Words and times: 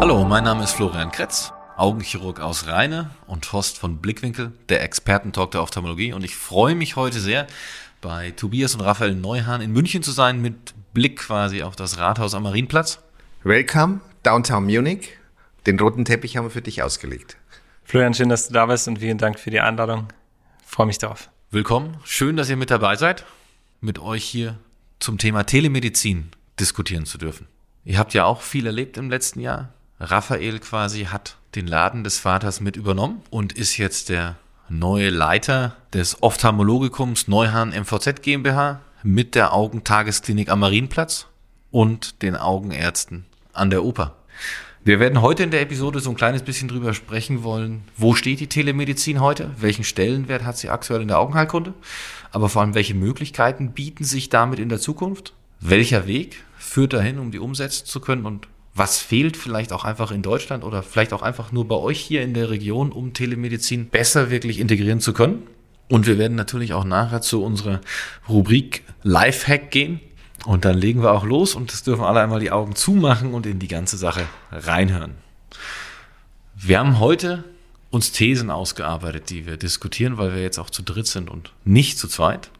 Hallo, 0.00 0.24
mein 0.24 0.44
Name 0.44 0.64
ist 0.64 0.72
Florian 0.72 1.12
Kretz, 1.12 1.52
Augenchirurg 1.76 2.40
aus 2.40 2.66
Rheine 2.66 3.10
und 3.26 3.52
Host 3.52 3.78
von 3.78 3.98
Blickwinkel, 3.98 4.52
der 4.68 4.82
Expertentalk 4.82 5.50
der 5.50 5.62
Ophthalmologie. 5.62 6.12
Und 6.12 6.24
ich 6.24 6.36
freue 6.36 6.74
mich 6.74 6.96
heute 6.96 7.20
sehr, 7.20 7.46
bei 8.00 8.30
Tobias 8.30 8.74
und 8.74 8.80
Raphael 8.80 9.14
Neuhahn 9.14 9.60
in 9.60 9.72
München 9.72 10.02
zu 10.02 10.10
sein, 10.10 10.40
mit 10.40 10.74
Blick 10.94 11.18
quasi 11.18 11.62
auf 11.62 11.76
das 11.76 11.98
Rathaus 11.98 12.34
am 12.34 12.44
Marienplatz. 12.44 13.00
Welcome, 13.44 14.00
Downtown 14.22 14.64
Munich. 14.64 15.10
Den 15.66 15.78
roten 15.78 16.04
Teppich 16.04 16.36
haben 16.36 16.44
wir 16.46 16.50
für 16.50 16.62
dich 16.62 16.82
ausgelegt. 16.82 17.36
Florian, 17.84 18.14
schön, 18.14 18.28
dass 18.28 18.48
du 18.48 18.54
da 18.54 18.66
bist 18.66 18.88
und 18.88 18.98
vielen 18.98 19.18
Dank 19.18 19.38
für 19.38 19.50
die 19.50 19.60
Einladung. 19.60 20.08
Ich 20.64 20.70
freue 20.70 20.86
mich 20.86 20.98
darauf. 20.98 21.30
Willkommen. 21.52 21.96
Schön, 22.04 22.36
dass 22.36 22.48
ihr 22.48 22.54
mit 22.54 22.70
dabei 22.70 22.94
seid, 22.94 23.24
mit 23.80 23.98
euch 23.98 24.22
hier 24.22 24.56
zum 25.00 25.18
Thema 25.18 25.42
Telemedizin 25.42 26.30
diskutieren 26.60 27.06
zu 27.06 27.18
dürfen. 27.18 27.48
Ihr 27.84 27.98
habt 27.98 28.14
ja 28.14 28.24
auch 28.24 28.42
viel 28.42 28.66
erlebt 28.66 28.96
im 28.96 29.10
letzten 29.10 29.40
Jahr. 29.40 29.70
Raphael 29.98 30.60
quasi 30.60 31.06
hat 31.06 31.38
den 31.56 31.66
Laden 31.66 32.04
des 32.04 32.20
Vaters 32.20 32.60
mit 32.60 32.76
übernommen 32.76 33.22
und 33.30 33.52
ist 33.52 33.78
jetzt 33.78 34.10
der 34.10 34.36
neue 34.68 35.10
Leiter 35.10 35.76
des 35.92 36.22
Ophthalmologikums 36.22 37.26
Neuhahn 37.26 37.70
MVZ 37.70 38.22
GmbH 38.22 38.80
mit 39.02 39.34
der 39.34 39.52
Augentagesklinik 39.52 40.50
am 40.50 40.60
Marienplatz 40.60 41.26
und 41.72 42.22
den 42.22 42.36
Augenärzten 42.36 43.26
an 43.52 43.70
der 43.70 43.82
Oper. 43.82 44.14
Wir 44.82 44.98
werden 44.98 45.20
heute 45.20 45.42
in 45.42 45.50
der 45.50 45.60
Episode 45.60 46.00
so 46.00 46.08
ein 46.08 46.16
kleines 46.16 46.42
bisschen 46.42 46.68
drüber 46.68 46.94
sprechen 46.94 47.42
wollen, 47.42 47.82
wo 47.98 48.14
steht 48.14 48.40
die 48.40 48.46
Telemedizin 48.46 49.20
heute, 49.20 49.50
welchen 49.58 49.84
Stellenwert 49.84 50.42
hat 50.44 50.56
sie 50.56 50.70
aktuell 50.70 51.02
in 51.02 51.08
der 51.08 51.18
Augenheilkunde, 51.18 51.74
aber 52.32 52.48
vor 52.48 52.62
allem 52.62 52.74
welche 52.74 52.94
Möglichkeiten 52.94 53.72
bieten 53.72 54.04
sich 54.04 54.30
damit 54.30 54.58
in 54.58 54.70
der 54.70 54.80
Zukunft, 54.80 55.34
welcher 55.60 56.06
Weg 56.06 56.42
führt 56.56 56.94
dahin, 56.94 57.18
um 57.18 57.30
die 57.30 57.40
umsetzen 57.40 57.84
zu 57.84 58.00
können? 58.00 58.24
Und 58.24 58.48
was 58.74 58.96
fehlt 58.96 59.36
vielleicht 59.36 59.74
auch 59.74 59.84
einfach 59.84 60.12
in 60.12 60.22
Deutschland 60.22 60.64
oder 60.64 60.82
vielleicht 60.82 61.12
auch 61.12 61.20
einfach 61.20 61.52
nur 61.52 61.68
bei 61.68 61.76
euch 61.76 62.00
hier 62.00 62.22
in 62.22 62.32
der 62.32 62.48
Region, 62.48 62.90
um 62.90 63.12
Telemedizin 63.12 63.90
besser 63.90 64.30
wirklich 64.30 64.58
integrieren 64.58 65.00
zu 65.00 65.12
können. 65.12 65.42
Und 65.90 66.06
wir 66.06 66.16
werden 66.16 66.36
natürlich 66.36 66.72
auch 66.72 66.84
nachher 66.84 67.20
zu 67.20 67.44
unserer 67.44 67.82
Rubrik 68.30 68.84
Lifehack 69.02 69.70
gehen. 69.70 70.00
Und 70.46 70.64
dann 70.64 70.76
legen 70.76 71.02
wir 71.02 71.12
auch 71.12 71.24
los 71.24 71.54
und 71.54 71.72
das 71.72 71.82
dürfen 71.82 72.04
alle 72.04 72.20
einmal 72.20 72.40
die 72.40 72.50
Augen 72.50 72.74
zumachen 72.74 73.34
und 73.34 73.46
in 73.46 73.58
die 73.58 73.68
ganze 73.68 73.96
Sache 73.96 74.24
reinhören. 74.50 75.14
Wir 76.56 76.78
haben 76.78 76.98
heute 76.98 77.44
uns 77.90 78.12
Thesen 78.12 78.50
ausgearbeitet, 78.50 79.30
die 79.30 79.46
wir 79.46 79.56
diskutieren, 79.56 80.16
weil 80.16 80.34
wir 80.34 80.42
jetzt 80.42 80.58
auch 80.58 80.70
zu 80.70 80.82
dritt 80.82 81.06
sind 81.06 81.28
und 81.28 81.52
nicht 81.64 81.98
zu 81.98 82.08
zweit. 82.08 82.50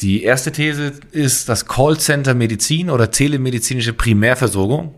Die 0.00 0.22
erste 0.22 0.52
These 0.52 0.92
ist 1.12 1.48
das 1.48 1.66
Callcenter 1.66 2.34
Medizin 2.34 2.90
oder 2.90 3.10
telemedizinische 3.10 3.92
Primärversorgung. 3.92 4.94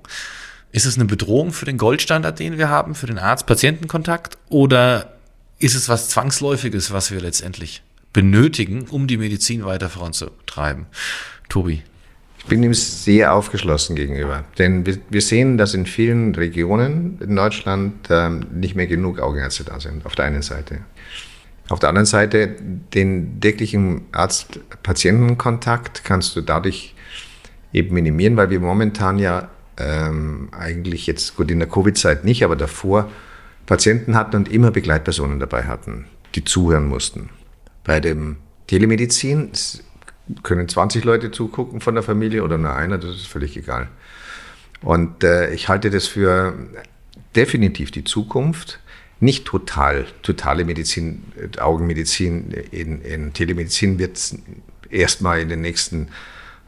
Ist 0.73 0.87
es 0.87 0.97
eine 0.97 1.05
Bedrohung 1.07 1.53
für 1.53 1.65
den 1.65 1.79
Goldstandard, 1.79 2.39
den 2.39 2.59
wir 2.59 2.69
haben, 2.69 2.95
für 2.95 3.07
den 3.07 3.19
Arzt-Patienten-Kontakt? 3.19 4.39
Oder 4.49 5.17
ist 5.59 5.75
es 5.75 5.89
was 5.89 6.09
Zwangsläufiges, 6.09 6.93
was 6.93 7.11
wir 7.11 7.21
letztendlich 7.21 7.83
benötigen, 8.13 8.87
um 8.89 9.07
die 9.07 9.17
Medizin 9.17 9.65
weiter 9.65 9.89
voranzutreiben? 9.89 10.87
Tobi. 11.49 11.83
Ich 12.47 12.51
bin 12.51 12.63
ihm 12.63 12.75
sehr 12.75 13.35
aufgeschlossen 13.35 13.97
gegenüber. 13.97 14.45
Denn 14.57 14.87
wir, 14.87 14.99
wir 15.11 15.21
sehen, 15.21 15.59
dass 15.59 15.75
in 15.75 15.85
vielen 15.85 16.33
Regionen 16.37 17.19
in 17.21 17.35
Deutschland 17.35 18.07
ähm, 18.09 18.47
nicht 18.55 18.77
mehr 18.77 18.87
genug 18.87 19.19
Augenärzte 19.19 19.65
da 19.65 19.81
sind, 19.81 20.07
auf 20.07 20.15
der 20.15 20.27
einen 20.27 20.43
Seite. 20.43 20.79
Auf 21.69 21.81
der 21.81 21.89
anderen 21.89 22.07
Seite, 22.07 22.55
den 22.95 23.41
täglichen 23.41 24.03
Arzt-Patienten-Kontakt 24.13 26.05
kannst 26.05 26.37
du 26.37 26.41
dadurch 26.41 26.95
eben 27.73 27.93
minimieren, 27.93 28.37
weil 28.37 28.51
wir 28.51 28.61
momentan 28.61 29.19
ja 29.19 29.49
ähm, 29.77 30.49
eigentlich 30.53 31.09
jetzt, 31.09 31.35
gut 31.35 31.51
in 31.51 31.59
der 31.59 31.69
Covid-Zeit 31.69 32.25
nicht, 32.25 32.45
aber 32.45 32.55
davor 32.55 33.11
Patienten 33.67 34.15
hatten 34.15 34.37
und 34.37 34.53
immer 34.53 34.71
Begleitpersonen 34.71 35.41
dabei 35.41 35.65
hatten, 35.65 36.05
die 36.37 36.45
zuhören 36.45 36.87
mussten. 36.87 37.29
Bei 37.83 37.99
dem 37.99 38.37
Telemedizin 38.69 39.51
können 40.43 40.69
20 40.69 41.05
Leute 41.05 41.31
zugucken 41.31 41.81
von 41.81 41.95
der 41.95 42.03
Familie 42.03 42.43
oder 42.43 42.59
nur 42.59 42.75
einer, 42.75 42.99
das 42.99 43.17
ist 43.17 43.27
völlig 43.27 43.57
egal. 43.57 43.89
Und 44.83 45.25
äh, 45.25 45.53
ich 45.53 45.69
halte 45.69 45.91
das 45.91 46.07
für 46.07 46.55
definitiv 47.35 47.91
die 47.91 48.05
Zukunft 48.05 48.81
nicht 49.21 49.47
total, 49.47 50.07
totale 50.23 50.65
Medizin, 50.65 51.23
Augenmedizin 51.59 52.51
in, 52.71 53.01
in 53.01 53.33
Telemedizin 53.33 53.99
wird 53.99 54.17
es 54.17 54.39
erstmal 54.91 55.41
in 55.41 55.49
den 55.49 55.63
nächsten, 55.63 56.09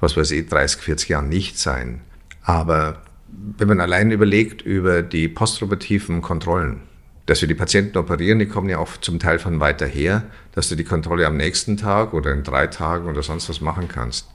was 0.00 0.16
weiß 0.16 0.30
ich, 0.30 0.48
30, 0.48 0.80
40 0.80 1.08
Jahren 1.10 1.28
nicht 1.28 1.58
sein. 1.58 2.00
Aber 2.42 3.02
wenn 3.28 3.68
man 3.68 3.80
allein 3.80 4.10
überlegt 4.10 4.62
über 4.62 5.02
die 5.02 5.28
postoperativen 5.28 6.22
Kontrollen, 6.22 6.80
dass 7.28 7.40
wir 7.40 7.48
die 7.48 7.54
Patienten 7.54 7.98
operieren, 7.98 8.38
die 8.38 8.46
kommen 8.46 8.68
ja 8.68 8.78
auch 8.78 8.96
zum 8.96 9.18
Teil 9.18 9.38
von 9.38 9.60
weiter 9.60 9.86
her, 9.86 10.24
dass 10.52 10.68
du 10.68 10.74
die 10.74 10.84
Kontrolle 10.84 11.26
am 11.26 11.36
nächsten 11.36 11.76
Tag 11.76 12.14
oder 12.14 12.32
in 12.32 12.42
drei 12.42 12.66
Tagen 12.66 13.06
oder 13.06 13.22
sonst 13.22 13.48
was 13.48 13.60
machen 13.60 13.86
kannst. 13.86 14.28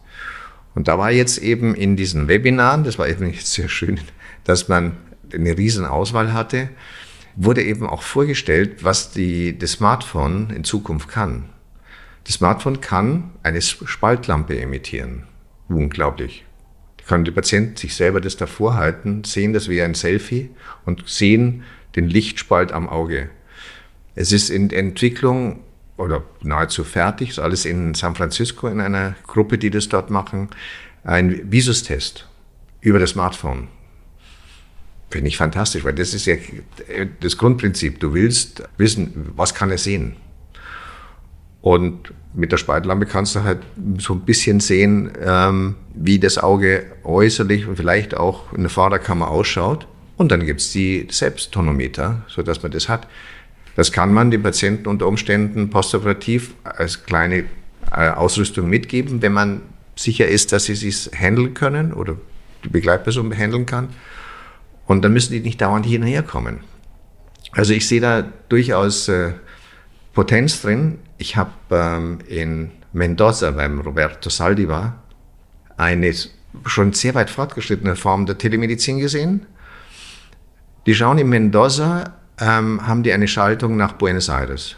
Und 0.76 0.88
da 0.88 0.98
war 0.98 1.12
jetzt 1.12 1.40
eben 1.40 1.76
in 1.76 1.96
diesen 1.96 2.28
Webinaren, 2.28 2.84
das 2.84 2.98
war 2.98 3.08
eben 3.08 3.34
sehr 3.34 3.68
schön, 3.68 4.00
dass 4.44 4.70
man 4.70 4.98
eine 5.34 5.58
riesen 5.58 5.86
Auswahl 5.86 6.34
hatte 6.34 6.70
wurde 7.36 7.64
eben 7.64 7.88
auch 7.88 8.04
vorgestellt, 8.04 8.84
was 8.84 9.12
die, 9.12 9.58
das 9.58 9.74
Smartphone 9.74 10.50
in 10.52 10.64
Zukunft 10.64 11.10
kann. 11.10 11.50
Das 12.26 12.36
Smartphone 12.36 12.80
kann 12.80 13.32
eine 13.44 13.62
Spaltlampe 13.62 14.60
emittieren. 14.60 15.24
Unglaublich. 15.68 16.46
Kann 17.06 17.26
der 17.26 17.34
Patient 17.34 17.78
sich 17.78 17.96
selber 17.96 18.22
das 18.22 18.38
davor 18.38 18.76
halten, 18.76 19.24
sehen 19.26 19.52
das 19.52 19.68
wie 19.68 19.82
ein 19.82 19.94
Selfie 19.94 20.52
und 20.86 21.08
sehen 21.08 21.64
den 21.96 22.10
Lichtspalt 22.10 22.72
am 22.72 22.90
Auge. 22.90 23.30
Es 24.16 24.32
ist 24.32 24.50
in 24.50 24.70
Entwicklung 24.70 25.62
oder 25.98 26.24
nahezu 26.42 26.84
fertig, 26.84 27.30
ist 27.30 27.40
alles 27.40 27.66
in 27.66 27.94
San 27.94 28.16
Francisco 28.16 28.68
in 28.68 28.82
einer 28.82 29.16
Gruppe, 29.28 29.58
die 29.58 29.70
das 29.70 29.90
dort 29.90 30.10
machen, 30.10 30.50
ein 31.04 31.52
Visustest 31.52 32.28
über 32.82 33.00
das 33.00 33.12
Smartphone. 33.12 33.68
Finde 35.10 35.28
ich 35.28 35.38
fantastisch, 35.38 35.84
weil 35.84 35.94
das 35.94 36.14
ist 36.14 36.26
ja 36.26 36.36
das 37.20 37.38
Grundprinzip. 37.38 38.00
Du 38.00 38.14
willst 38.14 38.64
wissen, 38.78 39.32
was 39.36 39.54
kann 39.54 39.70
er 39.70 39.78
sehen? 39.78 40.16
Und 41.62 42.14
mit 42.34 42.52
der 42.52 42.58
Spaltlampe 42.58 43.06
kannst 43.06 43.36
du 43.36 43.44
halt 43.44 43.60
so 44.00 44.14
ein 44.14 44.22
bisschen 44.22 44.60
sehen, 44.60 45.12
ähm, 45.24 45.76
wie 45.94 46.20
das 46.20 46.38
Auge 46.38 46.86
äußerlich 47.04 47.68
und 47.68 47.78
vielleicht 47.78 48.18
auch 48.18 48.52
in 48.54 48.62
der 48.62 48.70
Vorderkammer 48.70 49.30
ausschaut. 49.30 49.88
Und 50.18 50.32
dann 50.32 50.46
gibt's 50.46 50.72
die 50.72 51.08
Selbsttonometer, 51.10 52.24
so 52.28 52.44
dass 52.44 52.62
man 52.62 52.72
das 52.72 52.88
hat. 52.90 53.08
Das 53.76 53.92
kann 53.92 54.14
man 54.14 54.30
dem 54.30 54.44
Patienten 54.44 54.88
unter 54.88 55.08
Umständen 55.08 55.70
postoperativ 55.70 56.54
als 56.64 57.06
kleine 57.06 57.46
äh, 57.92 58.10
Ausrüstung 58.10 58.70
mitgeben, 58.70 59.22
wenn 59.22 59.34
man 59.34 59.62
sicher 59.96 60.28
ist, 60.28 60.52
dass 60.52 60.66
sie 60.66 60.88
es 60.88 61.12
handeln 61.14 61.54
können 61.54 61.94
oder 61.94 62.18
die 62.64 62.70
Begleitperson 62.70 63.36
handeln 63.36 63.66
kann. 63.66 63.90
Und 64.86 65.04
dann 65.04 65.14
müssen 65.14 65.34
die 65.34 65.40
nicht 65.40 65.62
dauernd 65.62 65.86
hin 65.86 66.04
und 66.04 66.28
kommen. 66.28 66.60
Also 67.52 67.74
ich 67.74 67.88
sehe 67.88 68.02
da 68.02 68.24
durchaus 68.50 69.08
äh, 69.08 69.34
Potenz 70.14 70.62
drin. 70.62 71.00
Ich 71.18 71.36
habe 71.36 71.52
ähm, 71.72 72.20
in 72.28 72.72
Mendoza 72.92 73.52
beim 73.52 73.80
Roberto 73.80 74.30
Saldiva 74.30 74.96
eine 75.78 76.14
schon 76.66 76.94
sehr 76.94 77.16
weit 77.16 77.30
fortgeschrittene 77.30 77.96
Form 77.96 78.26
der 78.26 78.38
Telemedizin 78.38 79.00
gesehen. 79.00 79.46
Die 80.86 80.96
schauen 80.96 81.18
in 81.18 81.30
Mendoza, 81.30 82.14
ähm, 82.40 82.86
haben 82.86 83.04
die 83.04 83.14
eine 83.14 83.28
Schaltung 83.28 83.78
nach 83.78 83.94
Buenos 83.94 84.30
Aires. 84.30 84.76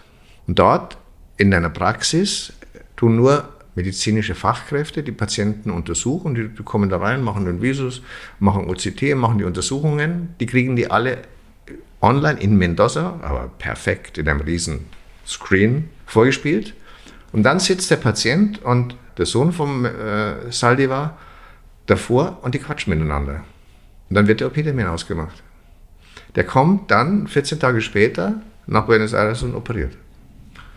Und 0.47 0.59
dort 0.59 0.97
in 1.37 1.51
deiner 1.51 1.69
Praxis 1.69 2.53
tun 2.95 3.15
nur 3.15 3.49
medizinische 3.75 4.35
Fachkräfte, 4.35 5.03
die 5.03 5.11
Patienten 5.11 5.69
untersuchen, 5.69 6.35
die, 6.35 6.47
die 6.47 6.63
kommen 6.63 6.89
da 6.89 6.97
rein, 6.97 7.23
machen 7.23 7.45
den 7.45 7.61
Visus, 7.61 8.01
machen 8.39 8.69
OCT, 8.69 9.15
machen 9.15 9.37
die 9.37 9.43
Untersuchungen, 9.43 10.35
die 10.39 10.45
kriegen 10.45 10.75
die 10.75 10.89
alle 10.89 11.17
online 12.01 12.39
in 12.39 12.57
Mendoza, 12.57 13.19
aber 13.21 13.49
perfekt 13.57 14.17
in 14.17 14.29
einem 14.29 14.41
riesen 14.41 14.85
Screen 15.25 15.89
vorgespielt. 16.05 16.73
Und 17.31 17.43
dann 17.43 17.59
sitzt 17.59 17.91
der 17.91 17.97
Patient 17.97 18.63
und 18.63 18.95
der 19.17 19.25
Sohn 19.25 19.51
vom 19.51 19.85
äh, 19.85 20.51
Saldivar 20.51 21.17
davor 21.87 22.39
und 22.43 22.55
die 22.55 22.59
quatschen 22.59 22.93
miteinander. 22.93 23.43
Und 24.09 24.15
dann 24.15 24.27
wird 24.27 24.39
der 24.39 24.47
OP-Termin 24.47 24.85
ausgemacht. 24.85 25.43
Der 26.35 26.43
kommt 26.43 26.91
dann 26.91 27.27
14 27.27 27.59
Tage 27.59 27.81
später 27.81 28.41
nach 28.67 28.85
Buenos 28.85 29.13
Aires 29.13 29.43
und 29.43 29.55
operiert. 29.55 29.95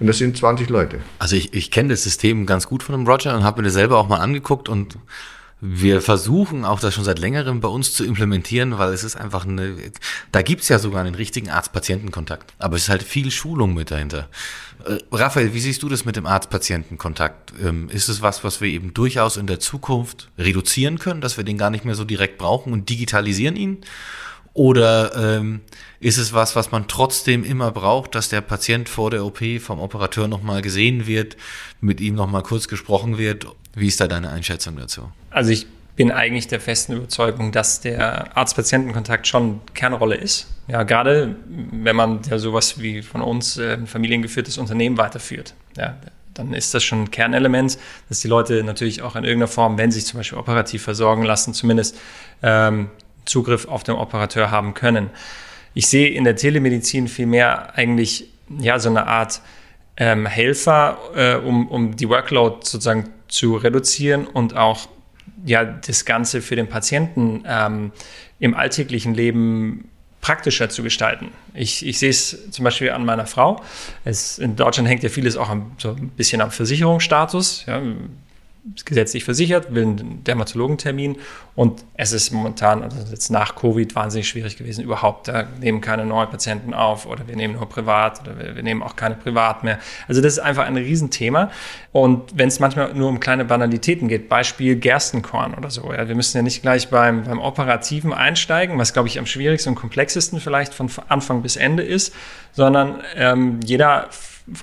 Und 0.00 0.06
das 0.06 0.18
sind 0.18 0.36
20 0.36 0.68
Leute. 0.68 1.00
Also 1.18 1.34
ich, 1.36 1.52
ich 1.54 1.70
kenne 1.70 1.88
das 1.88 2.04
System 2.04 2.46
ganz 2.46 2.66
gut 2.66 2.82
von 2.82 2.94
dem 2.94 3.06
Roger 3.06 3.34
und 3.36 3.42
habe 3.42 3.60
mir 3.60 3.66
das 3.66 3.74
selber 3.74 3.98
auch 3.98 4.08
mal 4.08 4.18
angeguckt 4.18 4.68
und 4.68 4.96
Wir 5.60 6.00
versuchen 6.00 6.64
auch 6.64 6.78
das 6.78 6.94
schon 6.94 7.02
seit 7.02 7.18
längerem 7.18 7.60
bei 7.60 7.66
uns 7.66 7.92
zu 7.92 8.04
implementieren, 8.04 8.78
weil 8.78 8.92
es 8.92 9.02
ist 9.02 9.16
einfach 9.16 9.44
eine, 9.44 9.74
da 10.30 10.42
gibt's 10.42 10.68
ja 10.68 10.78
sogar 10.78 11.00
einen 11.00 11.16
richtigen 11.16 11.50
Arzt-Patienten-Kontakt. 11.50 12.54
Aber 12.60 12.76
es 12.76 12.82
ist 12.82 12.88
halt 12.90 13.02
viel 13.02 13.32
Schulung 13.32 13.74
mit 13.74 13.90
dahinter. 13.90 14.28
Äh, 14.84 14.98
Raphael, 15.10 15.54
wie 15.54 15.60
siehst 15.60 15.82
du 15.82 15.88
das 15.88 16.04
mit 16.04 16.14
dem 16.14 16.26
Arzt-Patienten-Kontakt? 16.26 17.54
Ähm, 17.60 17.88
ist 17.90 18.08
es 18.08 18.22
was, 18.22 18.44
was 18.44 18.60
wir 18.60 18.68
eben 18.68 18.94
durchaus 18.94 19.36
in 19.36 19.48
der 19.48 19.58
Zukunft 19.58 20.28
reduzieren 20.38 21.00
können, 21.00 21.20
dass 21.20 21.36
wir 21.36 21.44
den 21.44 21.58
gar 21.58 21.70
nicht 21.70 21.84
mehr 21.84 21.96
so 21.96 22.04
direkt 22.04 22.38
brauchen 22.38 22.72
und 22.72 22.88
digitalisieren 22.88 23.56
ihn? 23.56 23.78
Oder 24.54 25.36
ähm, 25.36 25.60
ist 26.00 26.18
es 26.18 26.32
was, 26.32 26.56
was 26.56 26.70
man 26.70 26.88
trotzdem 26.88 27.44
immer 27.44 27.70
braucht, 27.70 28.14
dass 28.14 28.28
der 28.28 28.40
Patient 28.40 28.88
vor 28.88 29.10
der 29.10 29.24
OP 29.24 29.38
vom 29.60 29.80
Operateur 29.80 30.28
nochmal 30.28 30.62
gesehen 30.62 31.06
wird, 31.06 31.36
mit 31.80 32.00
ihm 32.00 32.14
nochmal 32.14 32.42
kurz 32.42 32.68
gesprochen 32.68 33.18
wird? 33.18 33.46
Wie 33.74 33.86
ist 33.86 34.00
da 34.00 34.08
deine 34.08 34.30
Einschätzung 34.30 34.76
dazu? 34.76 35.10
Also 35.30 35.50
ich 35.50 35.66
bin 35.98 36.12
eigentlich 36.12 36.46
der 36.46 36.60
festen 36.60 36.92
Überzeugung, 36.92 37.50
dass 37.50 37.80
der 37.80 38.36
Arzt-Patienten-Kontakt 38.36 39.26
schon 39.26 39.60
Kernrolle 39.74 40.14
ist. 40.14 40.46
Ja, 40.68 40.84
gerade 40.84 41.34
wenn 41.48 41.96
man 41.96 42.20
ja 42.30 42.38
sowas 42.38 42.80
wie 42.80 43.02
von 43.02 43.20
uns 43.20 43.58
äh, 43.58 43.72
ein 43.72 43.88
familiengeführtes 43.88 44.58
Unternehmen 44.58 44.96
weiterführt. 44.96 45.54
Ja, 45.76 45.96
dann 46.34 46.54
ist 46.54 46.72
das 46.72 46.84
schon 46.84 47.02
ein 47.02 47.10
Kernelement, 47.10 47.78
dass 48.08 48.20
die 48.20 48.28
Leute 48.28 48.62
natürlich 48.62 49.02
auch 49.02 49.16
in 49.16 49.24
irgendeiner 49.24 49.48
Form, 49.48 49.76
wenn 49.76 49.90
sie 49.90 49.98
sich 49.98 50.08
zum 50.08 50.20
Beispiel 50.20 50.38
operativ 50.38 50.84
versorgen 50.84 51.24
lassen, 51.24 51.52
zumindest 51.52 51.98
ähm, 52.42 52.90
Zugriff 53.28 53.66
auf 53.66 53.84
den 53.84 53.94
Operateur 53.94 54.50
haben 54.50 54.74
können. 54.74 55.10
Ich 55.74 55.86
sehe 55.86 56.08
in 56.08 56.24
der 56.24 56.36
Telemedizin 56.36 57.08
vielmehr 57.08 57.76
eigentlich 57.76 58.28
ja 58.58 58.78
so 58.78 58.88
eine 58.88 59.06
Art 59.06 59.40
ähm, 59.96 60.26
Helfer, 60.26 60.98
äh, 61.14 61.34
um, 61.36 61.68
um 61.68 61.96
die 61.96 62.08
Workload 62.08 62.58
sozusagen 62.64 63.10
zu 63.28 63.56
reduzieren 63.56 64.26
und 64.26 64.56
auch 64.56 64.88
ja 65.44 65.64
das 65.64 66.04
Ganze 66.04 66.40
für 66.40 66.56
den 66.56 66.68
Patienten 66.68 67.44
ähm, 67.46 67.92
im 68.38 68.54
alltäglichen 68.54 69.14
Leben 69.14 69.88
praktischer 70.20 70.68
zu 70.68 70.82
gestalten. 70.82 71.30
Ich, 71.54 71.86
ich 71.86 71.98
sehe 71.98 72.10
es 72.10 72.50
zum 72.50 72.64
Beispiel 72.64 72.90
an 72.90 73.04
meiner 73.04 73.26
Frau. 73.26 73.62
Es, 74.04 74.38
in 74.38 74.56
Deutschland 74.56 74.88
hängt 74.88 75.02
ja 75.02 75.08
vieles 75.08 75.36
auch 75.36 75.54
so 75.78 75.90
ein 75.90 76.08
bisschen 76.10 76.40
am 76.40 76.50
Versicherungsstatus. 76.50 77.64
Ja 77.66 77.82
gesetzlich 78.84 79.24
versichert, 79.24 79.74
will 79.74 79.82
einen 79.82 80.24
Dermatologentermin 80.24 81.16
und 81.54 81.84
es 81.94 82.12
ist 82.12 82.32
momentan, 82.32 82.82
also 82.82 82.96
jetzt 83.10 83.30
nach 83.30 83.56
Covid, 83.56 83.94
wahnsinnig 83.94 84.28
schwierig 84.28 84.56
gewesen 84.56 84.84
überhaupt. 84.84 85.28
Da 85.28 85.48
nehmen 85.60 85.80
keine 85.80 86.04
neuen 86.04 86.30
Patienten 86.30 86.74
auf 86.74 87.06
oder 87.06 87.26
wir 87.26 87.36
nehmen 87.36 87.54
nur 87.54 87.68
privat 87.68 88.20
oder 88.20 88.38
wir, 88.38 88.56
wir 88.56 88.62
nehmen 88.62 88.82
auch 88.82 88.96
keine 88.96 89.14
privat 89.14 89.64
mehr. 89.64 89.78
Also 90.06 90.20
das 90.20 90.34
ist 90.34 90.38
einfach 90.38 90.66
ein 90.66 90.76
Riesenthema 90.76 91.50
und 91.92 92.36
wenn 92.36 92.48
es 92.48 92.60
manchmal 92.60 92.94
nur 92.94 93.08
um 93.08 93.20
kleine 93.20 93.44
Banalitäten 93.44 94.08
geht, 94.08 94.28
Beispiel 94.28 94.76
Gerstenkorn 94.76 95.54
oder 95.54 95.70
so, 95.70 95.92
ja, 95.92 96.08
wir 96.08 96.14
müssen 96.14 96.36
ja 96.36 96.42
nicht 96.42 96.62
gleich 96.62 96.88
beim, 96.88 97.24
beim 97.24 97.40
Operativen 97.40 98.12
einsteigen, 98.12 98.78
was 98.78 98.92
glaube 98.92 99.08
ich 99.08 99.18
am 99.18 99.26
schwierigsten 99.26 99.70
und 99.70 99.74
komplexesten 99.76 100.40
vielleicht 100.40 100.74
von 100.74 100.90
Anfang 101.08 101.42
bis 101.42 101.56
Ende 101.56 101.82
ist, 101.82 102.14
sondern 102.52 103.02
ähm, 103.16 103.60
jeder 103.64 104.08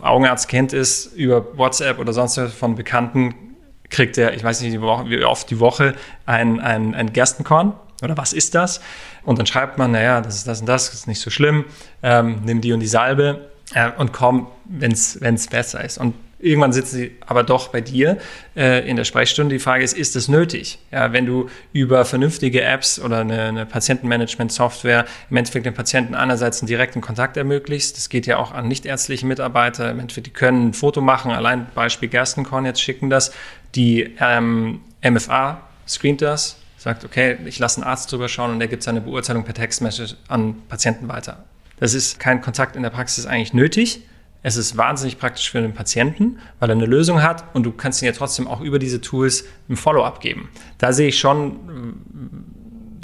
Augenarzt 0.01 0.47
kennt 0.47 0.73
es 0.73 1.05
über 1.07 1.57
WhatsApp 1.57 1.99
oder 1.99 2.13
sonst 2.13 2.39
von 2.39 2.75
Bekannten, 2.75 3.54
kriegt 3.89 4.17
er, 4.17 4.33
ich 4.33 4.43
weiß 4.43 4.61
nicht, 4.61 4.79
wie 4.81 5.23
oft 5.23 5.49
die 5.49 5.59
Woche 5.59 5.95
ein, 6.25 6.59
ein, 6.59 6.95
ein 6.95 7.13
Gerstenkorn 7.13 7.73
oder 8.03 8.17
was 8.17 8.33
ist 8.33 8.55
das? 8.55 8.81
Und 9.23 9.39
dann 9.39 9.45
schreibt 9.45 9.77
man, 9.77 9.91
naja, 9.91 10.21
das 10.21 10.35
ist 10.35 10.47
das 10.47 10.61
und 10.61 10.67
das, 10.67 10.87
das 10.87 10.99
ist 10.99 11.07
nicht 11.07 11.21
so 11.21 11.29
schlimm, 11.29 11.65
ähm, 12.03 12.41
nimm 12.45 12.61
die 12.61 12.73
und 12.73 12.79
die 12.79 12.87
Salbe 12.87 13.49
äh, 13.73 13.91
und 13.97 14.13
komm, 14.13 14.47
wenn 14.65 14.91
es 14.91 15.47
besser 15.47 15.83
ist. 15.83 15.97
Und 15.97 16.13
Irgendwann 16.45 16.73
sitzen 16.73 16.97
sie 16.97 17.11
aber 17.25 17.43
doch 17.43 17.69
bei 17.69 17.79
dir 17.81 18.17
äh, 18.57 18.87
in 18.87 18.97
der 18.97 19.05
Sprechstunde. 19.05 19.55
Die 19.55 19.59
Frage 19.59 19.83
ist, 19.83 19.97
ist 19.97 20.15
es 20.17 20.27
nötig? 20.27 20.79
Ja, 20.91 21.11
wenn 21.11 21.25
du 21.25 21.49
über 21.71 22.03
vernünftige 22.03 22.61
Apps 22.61 22.99
oder 22.99 23.21
eine, 23.21 23.43
eine 23.43 23.65
Patientenmanagement-Software 23.65 25.05
im 25.29 25.37
Endeffekt 25.37 25.65
den 25.65 25.73
Patienten 25.73 26.13
einerseits 26.13 26.59
einen 26.59 26.67
direkten 26.67 26.99
Kontakt 26.99 27.37
ermöglicht, 27.37 27.97
das 27.97 28.09
geht 28.09 28.27
ja 28.27 28.37
auch 28.37 28.51
an 28.51 28.67
nichtärztliche 28.67 29.25
Mitarbeiter, 29.25 29.89
im 29.89 29.99
Endeffekt, 29.99 30.27
die 30.27 30.33
können 30.33 30.67
ein 30.69 30.73
Foto 30.73 30.99
machen, 30.99 31.31
allein 31.31 31.67
Beispiel 31.73 32.09
Gerstenkorn 32.09 32.65
jetzt 32.65 32.81
schicken 32.81 33.09
das, 33.09 33.31
die 33.75 34.15
ähm, 34.19 34.81
MFA 35.03 35.61
screent 35.87 36.21
das, 36.21 36.57
sagt, 36.77 37.03
okay, 37.03 37.37
ich 37.45 37.59
lasse 37.59 37.81
einen 37.81 37.89
Arzt 37.89 38.11
drüber 38.11 38.29
schauen 38.29 38.51
und 38.51 38.59
der 38.59 38.67
gibt 38.67 38.83
seine 38.83 39.01
Beurteilung 39.01 39.43
per 39.43 39.53
Textmessage 39.53 40.15
an 40.27 40.55
Patienten 40.69 41.07
weiter. 41.07 41.43
Das 41.79 41.93
ist 41.93 42.19
kein 42.19 42.41
Kontakt 42.41 42.75
in 42.75 42.83
der 42.83 42.89
Praxis 42.89 43.25
eigentlich 43.25 43.53
nötig. 43.53 44.01
Es 44.43 44.57
ist 44.57 44.77
wahnsinnig 44.77 45.17
praktisch 45.17 45.49
für 45.49 45.61
den 45.61 45.73
Patienten, 45.73 46.37
weil 46.59 46.69
er 46.69 46.75
eine 46.75 46.85
Lösung 46.85 47.23
hat 47.23 47.43
und 47.55 47.63
du 47.63 47.71
kannst 47.71 48.01
ihn 48.01 48.05
ja 48.05 48.11
trotzdem 48.11 48.47
auch 48.47 48.61
über 48.61 48.77
diese 48.77 49.01
Tools 49.01 49.45
ein 49.67 49.75
Follow-up 49.75 50.21
geben. 50.21 50.49
Da 50.77 50.93
sehe 50.93 51.07
ich 51.07 51.17
schon, 51.17 51.95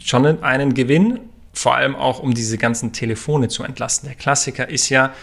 schon 0.02 0.44
einen 0.44 0.76
Gewinn, 0.76 1.20
vor 1.54 1.76
allem 1.76 1.96
auch 1.96 2.20
um 2.20 2.34
diese 2.34 2.58
ganzen 2.60 2.94
Telefone 2.94 3.48
zu 3.48 3.64
entlasten. 3.64 4.08
Der 4.08 4.16
Klassiker 4.16 4.70
ist 4.70 4.90
ja, 4.90 5.14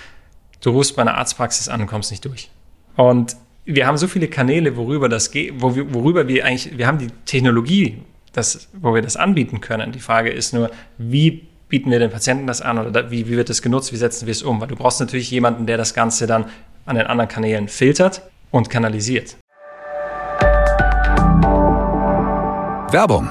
du 0.60 0.70
rufst 0.70 0.96
bei 0.96 1.02
einer 1.02 1.16
Arztpraxis 1.16 1.68
an 1.68 1.80
und 1.80 1.86
kommst 1.86 2.10
nicht 2.10 2.24
durch. 2.24 2.50
Und 2.96 3.36
wir 3.68 3.86
haben 3.86 3.98
so 3.98 4.08
viele 4.08 4.28
Kanäle, 4.28 4.76
worüber 4.76 5.08
das 5.10 5.30
geht, 5.30 5.60
worüber 5.60 6.26
wir 6.26 6.44
eigentlich, 6.44 6.78
wir 6.78 6.86
haben 6.86 6.98
die 6.98 7.08
Technologie, 7.26 7.98
das, 8.32 8.68
wo 8.72 8.94
wir 8.94 9.02
das 9.02 9.16
anbieten 9.16 9.60
können. 9.60 9.92
Die 9.92 10.00
Frage 10.00 10.30
ist 10.30 10.54
nur, 10.54 10.70
wie 10.96 11.46
bieten 11.68 11.90
wir 11.90 11.98
den 11.98 12.10
Patienten 12.10 12.46
das 12.46 12.62
an 12.62 12.78
oder 12.78 13.10
wie, 13.10 13.28
wie 13.28 13.36
wird 13.36 13.50
das 13.50 13.60
genutzt, 13.60 13.92
wie 13.92 13.96
setzen 13.96 14.26
wir 14.26 14.32
es 14.32 14.42
um? 14.42 14.60
Weil 14.60 14.68
du 14.68 14.76
brauchst 14.76 15.00
natürlich 15.00 15.30
jemanden, 15.30 15.66
der 15.66 15.76
das 15.76 15.92
Ganze 15.92 16.26
dann 16.26 16.46
an 16.86 16.96
den 16.96 17.06
anderen 17.06 17.28
Kanälen 17.28 17.68
filtert 17.68 18.22
und 18.50 18.70
kanalisiert. 18.70 19.36
Werbung. 22.90 23.28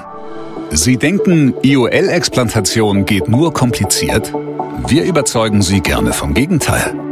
Sie 0.70 0.98
denken, 0.98 1.56
IOL-Explantation 1.64 3.06
geht 3.06 3.28
nur 3.28 3.54
kompliziert? 3.54 4.32
Wir 4.88 5.04
überzeugen 5.04 5.64
Sie 5.64 5.82
gerne 5.82 6.14
vom 6.14 6.36
Gegenteil. 6.36 7.07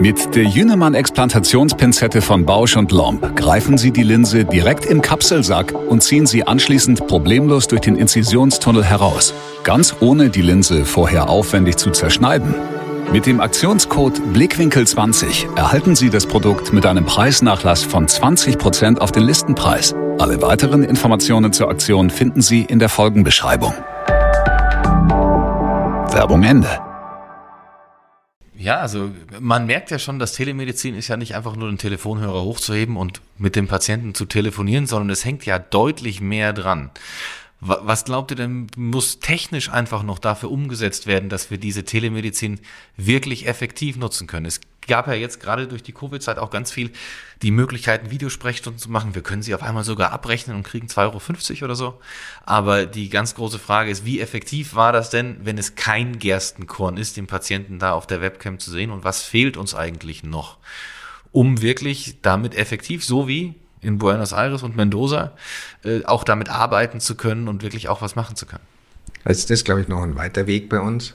Mit 0.00 0.34
der 0.34 0.44
Jünemann-Explantationspinzette 0.44 2.22
von 2.22 2.46
Bausch 2.46 2.74
und 2.78 2.90
Lomb 2.90 3.36
greifen 3.36 3.76
Sie 3.76 3.90
die 3.90 4.02
Linse 4.02 4.46
direkt 4.46 4.86
im 4.86 5.02
Kapselsack 5.02 5.74
und 5.74 6.02
ziehen 6.02 6.24
sie 6.24 6.46
anschließend 6.46 7.06
problemlos 7.06 7.68
durch 7.68 7.82
den 7.82 7.96
Inzisionstunnel 7.96 8.82
heraus. 8.82 9.34
Ganz 9.62 9.94
ohne 10.00 10.30
die 10.30 10.40
Linse 10.40 10.86
vorher 10.86 11.28
aufwendig 11.28 11.76
zu 11.76 11.90
zerschneiden. 11.90 12.54
Mit 13.12 13.26
dem 13.26 13.42
Aktionscode 13.42 14.22
Blickwinkel20 14.32 15.54
erhalten 15.54 15.94
Sie 15.94 16.08
das 16.08 16.24
Produkt 16.24 16.72
mit 16.72 16.86
einem 16.86 17.04
Preisnachlass 17.04 17.82
von 17.82 18.06
20% 18.06 18.96
auf 18.96 19.12
den 19.12 19.24
Listenpreis. 19.24 19.94
Alle 20.18 20.40
weiteren 20.40 20.82
Informationen 20.82 21.52
zur 21.52 21.68
Aktion 21.68 22.08
finden 22.08 22.40
Sie 22.40 22.62
in 22.62 22.78
der 22.78 22.88
Folgenbeschreibung. 22.88 23.74
Werbung 26.10 26.42
Ende. 26.42 26.89
Ja, 28.60 28.76
also 28.76 29.10
man 29.40 29.64
merkt 29.64 29.90
ja 29.90 29.98
schon, 29.98 30.18
dass 30.18 30.34
Telemedizin 30.34 30.94
ist 30.94 31.08
ja 31.08 31.16
nicht 31.16 31.34
einfach 31.34 31.56
nur 31.56 31.70
den 31.70 31.78
Telefonhörer 31.78 32.42
hochzuheben 32.42 32.98
und 32.98 33.22
mit 33.38 33.56
dem 33.56 33.68
Patienten 33.68 34.14
zu 34.14 34.26
telefonieren, 34.26 34.86
sondern 34.86 35.08
es 35.08 35.24
hängt 35.24 35.46
ja 35.46 35.58
deutlich 35.58 36.20
mehr 36.20 36.52
dran. 36.52 36.90
Was 37.60 38.04
glaubt 38.04 38.32
ihr 38.32 38.36
denn, 38.36 38.66
muss 38.76 39.18
technisch 39.18 39.70
einfach 39.70 40.02
noch 40.02 40.18
dafür 40.18 40.50
umgesetzt 40.50 41.06
werden, 41.06 41.30
dass 41.30 41.50
wir 41.50 41.56
diese 41.56 41.84
Telemedizin 41.84 42.60
wirklich 42.98 43.46
effektiv 43.46 43.96
nutzen 43.96 44.26
können? 44.26 44.44
Es 44.44 44.60
gab 44.90 45.06
ja 45.06 45.14
jetzt 45.14 45.40
gerade 45.40 45.68
durch 45.68 45.82
die 45.82 45.92
Covid-Zeit 45.92 46.38
auch 46.38 46.50
ganz 46.50 46.72
viel 46.72 46.90
die 47.42 47.52
Möglichkeiten, 47.52 48.10
Videosprechstunden 48.10 48.78
zu 48.78 48.90
machen. 48.90 49.14
Wir 49.14 49.22
können 49.22 49.40
sie 49.40 49.54
auf 49.54 49.62
einmal 49.62 49.84
sogar 49.84 50.12
abrechnen 50.12 50.56
und 50.56 50.64
kriegen 50.64 50.88
2,50 50.88 51.52
Euro 51.54 51.64
oder 51.64 51.76
so. 51.76 52.00
Aber 52.44 52.86
die 52.86 53.08
ganz 53.08 53.36
große 53.36 53.60
Frage 53.60 53.90
ist, 53.90 54.04
wie 54.04 54.20
effektiv 54.20 54.74
war 54.74 54.92
das 54.92 55.08
denn, 55.08 55.38
wenn 55.44 55.56
es 55.58 55.76
kein 55.76 56.18
Gerstenkorn 56.18 56.96
ist, 56.96 57.16
den 57.16 57.28
Patienten 57.28 57.78
da 57.78 57.92
auf 57.92 58.08
der 58.08 58.20
Webcam 58.20 58.58
zu 58.58 58.72
sehen? 58.72 58.90
Und 58.90 59.04
was 59.04 59.22
fehlt 59.22 59.56
uns 59.56 59.74
eigentlich 59.76 60.24
noch, 60.24 60.58
um 61.30 61.62
wirklich 61.62 62.16
damit 62.20 62.56
effektiv, 62.56 63.04
so 63.04 63.28
wie 63.28 63.54
in 63.80 63.98
Buenos 63.98 64.32
Aires 64.32 64.64
und 64.64 64.76
Mendoza 64.76 65.32
äh, 65.84 66.04
auch 66.04 66.24
damit 66.24 66.48
arbeiten 66.48 66.98
zu 66.98 67.14
können 67.14 67.46
und 67.46 67.62
wirklich 67.62 67.88
auch 67.88 68.02
was 68.02 68.16
machen 68.16 68.34
zu 68.34 68.44
können. 68.44 68.64
Also 69.24 69.42
das 69.42 69.50
ist, 69.50 69.64
glaube 69.64 69.82
ich, 69.82 69.88
noch 69.88 70.02
ein 70.02 70.16
weiter 70.16 70.46
Weg 70.48 70.68
bei 70.68 70.80
uns. 70.80 71.14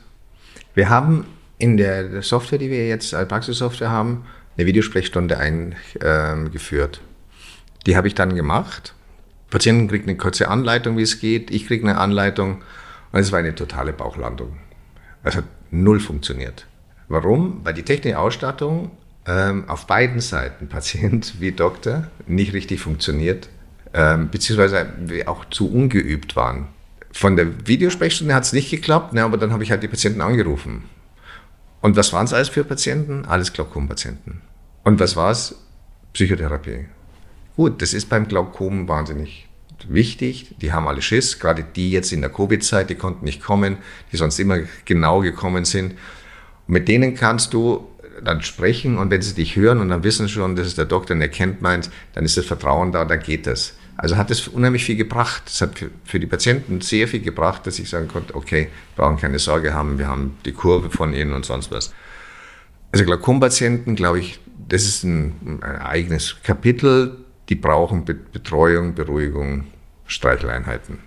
Wir 0.74 0.90
haben 0.90 1.26
in 1.58 1.78
der 1.78 2.22
Software, 2.22 2.60
die 2.60 2.70
wir 2.70 2.88
jetzt 2.88 3.14
als 3.14 3.28
Praxissoftware 3.28 3.90
haben, 3.90 4.26
eine 4.58 4.68
Videosprechstunde 4.68 5.38
eingeführt. 5.38 7.02
Die 7.86 7.96
habe 7.96 8.08
ich 8.08 8.16
dann 8.16 8.36
gemacht. 8.36 8.94
Der 9.48 9.58
Patient 9.58 9.90
kriegt 9.90 10.08
eine 10.08 10.18
kurze 10.18 10.48
Anleitung, 10.48 10.98
wie 10.98 11.04
es 11.04 11.20
geht. 11.20 11.52
Ich 11.52 11.68
kriege 11.68 11.88
eine 11.88 11.98
Anleitung. 11.98 12.64
Und 13.12 13.20
es 13.20 13.32
war 13.32 13.40
eine 13.40 13.56
totale 13.56 13.94
Bauchlandung. 13.94 14.58
Es 15.24 15.36
hat 15.36 15.46
null 15.72 16.00
funktioniert. 16.00 16.66
Warum? 17.08 17.62
Weil 17.64 17.74
die 17.74 17.84
technische 17.84 18.20
Ausstattung 18.20 18.92
ähm, 19.28 19.66
auf 19.68 19.88
beiden 19.88 20.20
Seiten, 20.20 20.68
Patient 20.68 21.36
wie 21.40 21.52
Doktor, 21.52 22.08
nicht 22.28 22.54
richtig 22.54 22.80
funktioniert, 22.80 23.50
ähm, 23.94 24.30
beziehungsweise 24.30 24.88
wir 25.00 25.30
auch 25.30 25.46
zu 25.46 25.72
ungeübt 25.72 26.36
waren. 26.36 26.68
Von 27.12 27.38
der 27.38 27.68
Videosprechstunde 27.68 28.36
hat 28.36 28.44
es 28.44 28.54
nicht 28.54 28.70
geklappt, 28.70 29.14
ne, 29.14 29.24
aber 29.24 29.38
dann 29.38 29.54
habe 29.54 29.64
ich 29.64 29.72
halt 29.72 29.84
die 29.84 29.88
Patienten 29.88 30.22
angerufen. 30.22 30.84
Und 31.86 31.96
was 31.96 32.14
waren 32.14 32.26
es 32.26 32.34
alles 32.34 32.50
für 32.50 32.64
Patienten? 32.64 33.26
Alles 33.26 33.54
Glaukom-Patienten. 33.54 34.42
Und 34.84 35.00
was 35.00 35.16
war 35.16 35.30
es? 35.30 35.54
Psychotherapie. 36.14 36.88
Gut, 37.56 37.80
das 37.80 37.94
ist 37.94 38.10
beim 38.10 38.28
Glaukom 38.28 38.88
wahnsinnig 38.88 39.48
wichtig. 39.88 40.56
Die 40.60 40.74
haben 40.74 40.88
alle 40.88 41.04
Schiss, 41.04 41.38
gerade 41.38 41.64
die 41.64 41.92
jetzt 41.92 42.12
in 42.12 42.22
der 42.22 42.32
Covid-Zeit, 42.32 42.90
die 42.90 42.96
konnten 42.96 43.24
nicht 43.24 43.44
kommen, 43.44 43.78
die 44.12 44.18
sonst 44.18 44.40
immer 44.40 44.62
genau 44.86 45.20
gekommen 45.20 45.64
sind. 45.64 45.92
Und 45.92 46.74
mit 46.74 46.88
denen 46.88 47.14
kannst 47.14 47.54
du 47.54 47.88
dann 48.24 48.42
sprechen 48.42 48.98
und 48.98 49.12
wenn 49.12 49.22
sie 49.22 49.36
dich 49.36 49.56
hören 49.56 49.80
und 49.80 49.90
dann 49.90 50.04
wissen 50.04 50.28
schon, 50.28 50.56
das 50.56 50.66
ist 50.66 50.80
der 50.80 50.86
Doktor 50.86 51.14
und 51.14 51.22
er 51.22 51.30
kennt 51.30 51.62
meins, 51.62 51.92
dann 52.14 52.26
ist 52.26 52.36
das 52.36 52.48
Vertrauen 52.48 52.94
da, 52.94 53.06
dann 53.06 53.20
geht 53.20 53.46
das. 53.46 53.76
Also 53.98 54.18
hat 54.18 54.30
es 54.30 54.48
unheimlich 54.48 54.84
viel 54.84 54.98
gebracht. 54.98 55.44
Es 55.48 55.62
hat 55.62 55.86
für 56.04 56.20
die 56.20 56.28
Patienten 56.28 56.82
sehr 56.82 57.08
viel 57.08 57.22
gebracht, 57.22 57.66
dass 57.66 57.80
ich 57.80 57.90
sagen 57.90 58.08
konnte, 58.08 58.36
okay, 58.36 58.68
brauchen 58.96 59.18
keine 59.18 59.40
Sorge 59.40 59.74
haben, 59.74 59.98
wir 59.98 60.08
haben 60.08 60.38
die 60.46 60.52
Kurve 60.52 60.90
von 60.90 61.14
ihnen 61.14 61.34
und 61.34 61.46
sonst 61.46 61.72
was. 61.72 61.94
Also 62.92 63.06
Glaukompatienten, 63.06 63.96
glaube 63.96 64.20
ich, 64.20 64.40
das 64.68 64.84
ist 64.84 65.04
ein, 65.04 65.60
ein, 65.62 65.82
eigenes 65.82 66.38
Kapitel. 66.44 67.18
Die 67.50 67.56
brauchen 67.56 68.06
Betreuung, 68.06 68.96
Beruhigung, 68.96 69.66
Streicheleinheiten. 70.08 71.00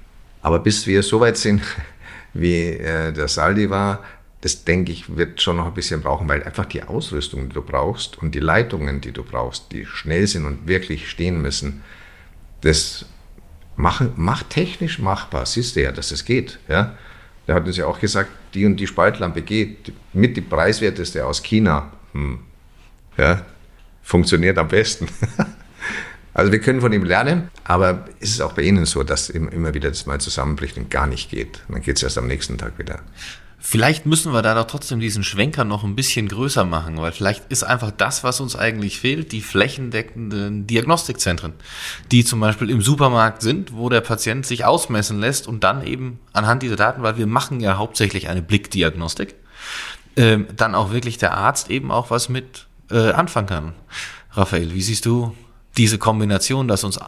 Aber 0.43 0.61
bis 0.61 0.87
wir 0.87 1.03
so 1.03 1.21
weit 1.21 1.37
sind, 1.37 1.63
wie 2.33 2.69
äh, 2.69 3.13
der 3.13 3.29
Saldi 3.29 3.71
war, 3.71 4.05
das 4.41 4.65
denke 4.65 4.93
ich, 4.93 5.17
wird 5.17 5.43
schon 5.43 5.57
noch 5.57 5.67
ein 5.67 5.75
bisschen 5.75 6.01
brauchen, 6.01 6.29
weil 6.29 6.45
einfach 6.45 6.67
die 6.67 6.85
Ausrüstung, 6.85 7.49
die 7.49 7.55
du 7.55 7.63
brauchst 7.63 8.19
und 8.19 8.35
die 8.35 8.41
Leitungen, 8.41 9.01
die 9.01 9.13
du 9.13 9.25
brauchst, 9.25 9.73
die 9.73 9.85
schnell 9.85 10.27
sind 10.27 10.45
und 10.45 10.69
wirklich 10.69 11.11
stehen 11.11 11.43
müssen, 11.43 11.83
das 12.61 13.07
machen, 13.77 14.13
macht 14.17 14.51
technisch 14.51 14.99
machbar. 14.99 15.47
Siehst 15.47 15.77
du 15.77 15.83
ja, 15.83 15.93
dass 15.93 16.11
es 16.11 16.25
geht. 16.25 16.59
Ja? 16.69 16.97
Der 17.47 17.55
hat 17.55 17.67
uns 17.67 17.77
ja 17.77 17.87
auch 17.87 18.01
gesagt, 18.01 18.31
die 18.55 18.67
und 18.67 18.77
die 18.77 18.87
Spaltlampe 18.87 19.43
geht. 19.43 19.93
Mit 20.13 20.37
die 20.37 20.41
preiswerteste 20.41 21.25
aus 21.25 21.43
China. 21.43 21.93
Hm. 22.13 22.41
Ja? 23.17 23.45
Funktioniert 24.03 24.59
am 24.59 24.69
besten. 24.69 25.07
also 26.35 26.53
wir 26.53 26.61
können 26.61 26.81
von 26.81 26.93
ihm 26.93 27.05
lernen, 27.05 27.51
aber 27.65 28.07
ist 28.21 28.35
es 28.35 28.41
auch 28.41 28.55
bei 28.55 28.63
Ihnen 28.63 28.87
so, 28.87 29.03
dass 29.03 29.29
immer 29.29 29.75
wieder 29.75 29.91
das 29.91 30.07
mal 30.07 30.21
zusammenbricht 30.21 30.77
und 30.79 30.91
gar 30.91 31.07
nicht 31.07 31.31
geht. 31.31 31.63
Dann 31.69 31.83
geht 31.83 31.97
es 31.97 32.03
erst 32.03 32.19
am 32.19 32.27
nächsten 32.27 32.59
Tag 32.59 32.79
wieder. 32.79 33.01
Vielleicht 33.61 34.07
müssen 34.07 34.33
wir 34.33 34.41
da 34.41 34.55
doch 34.55 34.67
trotzdem 34.67 35.01
diesen 35.01 35.25
Schwenker 35.25 35.65
noch 35.65 35.83
ein 35.83 35.97
bisschen 35.97 36.29
größer 36.29 36.65
machen, 36.65 36.97
weil 36.99 37.11
vielleicht 37.11 37.51
ist 37.51 37.65
einfach 37.65 37.91
das, 37.91 38.23
was 38.23 38.41
uns 38.41 38.55
eigentlich 38.55 39.01
fehlt, 39.01 39.33
die 39.33 39.41
flächendeckenden 39.41 40.69
Diagnostikzentren, 40.69 41.55
die 42.13 42.25
zum 42.25 42.39
Beispiel 42.39 42.71
im 42.71 42.81
Supermarkt 42.81 43.43
sind, 43.43 43.75
wo 43.75 43.89
der 43.89 44.01
Patient 44.01 44.47
sich 44.47 44.65
ausmessen 44.65 45.19
lässt 45.19 45.49
und 45.49 45.65
dann 45.65 45.85
eben 45.85 46.21
anhand 46.33 46.63
dieser 46.63 46.77
Daten, 46.77 47.03
weil 47.03 47.19
wir 47.19 47.27
machen 47.27 47.59
ja 47.59 47.79
hauptsächlich 47.79 48.29
eine 48.29 48.43
Blickdiagnostik, 48.43 49.35
äh, 50.15 50.39
dann 50.57 50.77
auch 50.77 50.93
wirklich 50.93 51.19
der 51.19 51.37
Arzt 51.37 51.69
eben 51.69 51.91
auch 51.91 52.11
was 52.11 52.29
mit 52.29 52.69
äh, 52.93 53.11
anfangen 53.11 53.49
kann. 53.49 53.73
Raphael, 54.31 54.73
wie 54.73 54.83
siehst 54.83 55.05
du 55.05 55.35
diese 55.77 55.99
Kombination, 55.99 56.69
dass 56.69 56.85
uns 56.85 57.01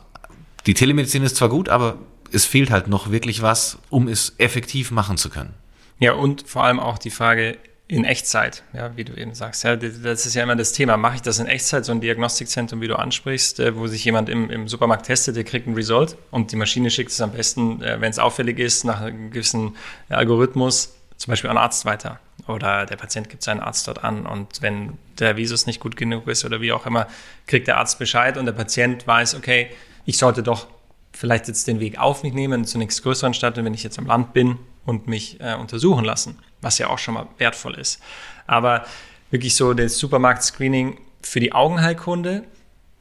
die 0.67 0.75
Telemedizin 0.75 1.23
ist 1.23 1.37
zwar 1.37 1.49
gut, 1.49 1.69
aber 1.69 1.99
es 2.33 2.45
fehlt 2.45 2.71
halt 2.71 2.89
noch 2.89 3.11
wirklich 3.11 3.41
was, 3.41 3.79
um 3.89 4.09
es 4.09 4.35
effektiv 4.39 4.91
machen 4.91 5.17
zu 5.17 5.31
können. 5.31 5.55
Ja, 6.01 6.15
und 6.15 6.49
vor 6.49 6.65
allem 6.65 6.81
auch 6.81 6.99
die 6.99 7.11
Frage 7.11 7.59
in 7.87 8.05
Echtzeit, 8.05 8.63
ja, 8.73 8.97
wie 8.97 9.05
du 9.05 9.15
eben 9.15 9.35
sagst. 9.35 9.65
Ja, 9.65 9.77
das 9.77 10.25
ist 10.25 10.35
ja 10.35 10.43
immer 10.43 10.57
das 10.57 10.73
Thema. 10.73 10.97
Mache 10.97 11.17
ich 11.17 11.23
das 11.23 11.41
in 11.41 11.47
Echtzeit, 11.47 11.85
so 11.85 11.93
ein 11.93 12.01
Diagnostikzentrum, 12.01 12.81
wie 12.81 12.89
du 12.89 12.97
ansprichst, 12.97 13.61
äh, 13.61 13.77
wo 13.77 13.87
sich 13.87 14.05
jemand 14.05 14.29
im, 14.29 14.49
im 14.49 14.67
Supermarkt 14.67 15.07
testet, 15.07 15.37
der 15.37 15.45
kriegt 15.45 15.67
ein 15.67 15.75
Result 15.75 16.17
und 16.31 16.53
die 16.53 16.57
Maschine 16.57 16.91
schickt 16.91 17.11
es 17.11 17.21
am 17.21 17.33
besten, 17.33 17.83
äh, 17.83 18.01
wenn 18.01 18.11
es 18.11 18.19
auffällig 18.19 18.59
ist, 18.59 18.85
nach 18.85 19.01
einem 19.01 19.31
gewissen 19.31 19.77
Algorithmus, 20.09 20.95
zum 21.17 21.33
Beispiel 21.33 21.51
an 21.51 21.59
Arzt 21.59 21.85
weiter. 21.85 22.19
Oder 22.47 22.87
der 22.87 22.97
Patient 22.97 23.29
gibt 23.29 23.43
seinen 23.43 23.61
Arzt 23.61 23.87
dort 23.87 24.03
an 24.03 24.25
und 24.25 24.63
wenn 24.63 24.97
der 25.19 25.37
Visus 25.37 25.67
nicht 25.67 25.81
gut 25.81 25.97
genug 25.97 26.29
ist 26.29 26.45
oder 26.47 26.63
wie 26.63 26.73
auch 26.73 26.87
immer, 26.87 27.09
kriegt 27.47 27.69
der 27.69 27.77
Arzt 27.77 27.99
Bescheid 27.99 28.39
und 28.39 28.47
der 28.47 28.53
Patient 28.53 29.07
weiß, 29.07 29.35
okay, 29.35 29.69
ich 30.07 30.17
sollte 30.17 30.43
doch 30.43 30.69
vielleicht 31.13 31.49
jetzt 31.49 31.67
den 31.67 31.81
Weg 31.81 31.99
auf 31.99 32.23
mich 32.23 32.33
nehmen 32.33 32.65
zur 32.65 32.79
nächsten 32.79 33.03
größeren 33.03 33.35
Stadt, 33.35 33.57
wenn 33.57 33.75
ich 33.75 33.83
jetzt 33.83 33.99
am 33.99 34.07
Land 34.07 34.33
bin 34.33 34.59
und 34.85 35.07
mich 35.07 35.41
äh, 35.41 35.55
untersuchen 35.55 36.05
lassen, 36.05 36.39
was 36.61 36.79
ja 36.79 36.89
auch 36.89 36.99
schon 36.99 37.15
mal 37.15 37.27
wertvoll 37.39 37.75
ist. 37.75 38.01
Aber 38.47 38.85
wirklich 39.31 39.55
so 39.55 39.75
das 39.75 39.99
Supermarkt-Screening 39.99 40.99
für 41.23 41.41
die 41.41 41.53
Augenheilkunde, 41.53 42.45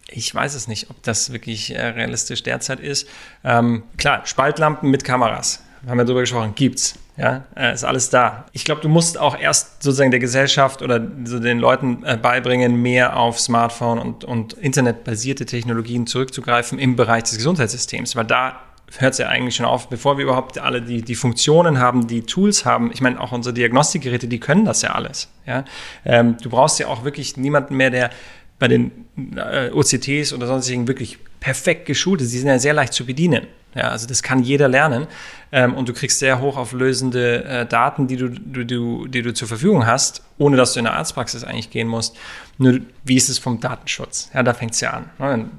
ich 0.08 0.34
weiß 0.34 0.56
es 0.56 0.68
nicht, 0.68 0.90
ob 0.90 1.02
das 1.04 1.32
wirklich 1.32 1.76
äh, 1.76 1.82
realistisch 1.82 2.44
derzeit 2.44 2.80
ist. 2.80 3.08
Ähm, 3.44 3.84
klar, 3.98 4.26
Spaltlampen 4.26 4.90
mit 4.90 5.04
Kameras, 5.04 5.64
haben 5.88 5.98
wir 5.98 6.06
darüber 6.06 6.22
gesprochen, 6.22 6.54
gibt's. 6.56 6.96
Ja, 7.16 7.44
äh, 7.56 7.74
ist 7.74 7.84
alles 7.84 8.10
da. 8.10 8.46
Ich 8.54 8.64
glaube, 8.64 8.80
du 8.80 8.88
musst 8.88 9.18
auch 9.18 9.38
erst 9.38 9.84
sozusagen 9.84 10.10
der 10.10 10.22
Gesellschaft 10.22 10.82
oder 10.82 11.06
so 11.26 11.38
den 11.40 11.60
Leuten 11.60 12.04
äh, 12.06 12.16
beibringen, 12.16 12.82
mehr 12.82 13.18
auf 13.18 13.42
Smartphone 13.42 14.00
und, 14.00 14.24
und 14.24 14.54
internetbasierte 14.54 15.46
Technologien 15.46 16.08
zurückzugreifen 16.08 16.80
im 16.80 16.96
Bereich 16.96 17.24
des 17.24 17.36
Gesundheitssystems, 17.36 18.16
weil 18.16 18.24
da 18.24 18.62
hört 18.98 19.14
es 19.14 19.20
ja 19.20 19.28
eigentlich 19.28 19.56
schon 19.56 19.66
auf, 19.66 19.90
bevor 19.90 20.18
wir 20.18 20.24
überhaupt 20.24 20.58
alle 20.58 20.82
die, 20.82 21.02
die 21.02 21.16
Funktionen 21.16 21.80
haben, 21.80 22.08
die 22.08 22.24
Tools 22.24 22.66
haben. 22.66 22.92
Ich 22.92 23.02
meine, 23.02 23.20
auch 23.20 23.32
unsere 23.32 23.54
Diagnostikgeräte, 23.54 24.28
die 24.28 24.40
können 24.40 24.66
das 24.66 24.82
ja 24.82 24.92
alles. 24.92 25.30
Ja? 25.46 25.66
Ähm, 26.06 26.38
du 26.42 26.50
brauchst 26.50 26.80
ja 26.80 26.88
auch 26.88 27.04
wirklich 27.04 27.38
niemanden 27.38 27.76
mehr, 27.76 27.92
der 27.92 28.10
bei 28.58 28.68
den 28.68 28.92
äh, 29.36 29.70
OCTs 29.72 30.34
oder 30.34 30.48
sonstigen 30.48 30.88
wirklich 30.88 31.18
perfekt 31.40 31.86
geschult 31.86 32.22
ist. 32.22 32.34
Die 32.34 32.40
sind 32.40 32.50
ja 32.50 32.60
sehr 32.60 32.74
leicht 32.74 32.94
zu 32.94 33.06
bedienen. 33.06 33.48
Ja, 33.76 33.90
also 33.90 34.08
das 34.08 34.24
kann 34.24 34.42
jeder 34.42 34.68
lernen 34.68 35.06
ähm, 35.52 35.76
und 35.76 35.88
du 35.88 35.94
kriegst 35.94 36.18
sehr 36.18 36.42
hochauflösende 36.42 37.44
äh, 37.44 37.66
Daten, 37.68 38.08
die 38.08 38.18
du, 38.18 38.30
du, 38.30 38.66
du, 38.66 39.08
die 39.08 39.22
du 39.22 39.32
zur 39.32 39.48
Verfügung 39.48 39.86
hast, 39.86 40.24
ohne 40.40 40.58
dass 40.58 40.74
du 40.74 40.80
in 40.80 40.88
eine 40.88 40.96
Arztpraxis 40.96 41.44
eigentlich 41.44 41.70
gehen 41.70 41.88
musst. 41.88 42.18
Nur 42.58 42.80
wie 43.04 43.16
ist 43.16 43.30
es 43.30 43.38
vom 43.38 43.60
Datenschutz? 43.60 44.32
Ja, 44.34 44.42
da 44.42 44.56
fängt 44.56 44.74
es 44.74 44.82
ja 44.82 44.92
an. 44.92 45.10
Ne? 45.20 45.50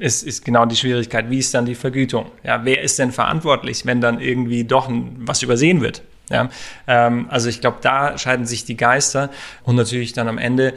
Ist, 0.00 0.22
ist 0.22 0.44
genau 0.44 0.64
die 0.66 0.76
Schwierigkeit. 0.76 1.30
Wie 1.30 1.38
ist 1.38 1.52
dann 1.54 1.66
die 1.66 1.74
Vergütung? 1.74 2.30
Ja, 2.42 2.64
wer 2.64 2.82
ist 2.82 2.98
denn 2.98 3.12
verantwortlich, 3.12 3.84
wenn 3.84 4.00
dann 4.00 4.20
irgendwie 4.20 4.64
doch 4.64 4.88
was 5.18 5.42
übersehen 5.42 5.82
wird? 5.82 6.02
Ja, 6.30 6.48
ähm, 6.86 7.26
also 7.28 7.48
ich 7.48 7.60
glaube, 7.60 7.78
da 7.82 8.16
scheiden 8.16 8.46
sich 8.46 8.64
die 8.64 8.76
Geister 8.76 9.30
und 9.64 9.76
natürlich 9.76 10.12
dann 10.12 10.28
am 10.28 10.38
Ende 10.38 10.74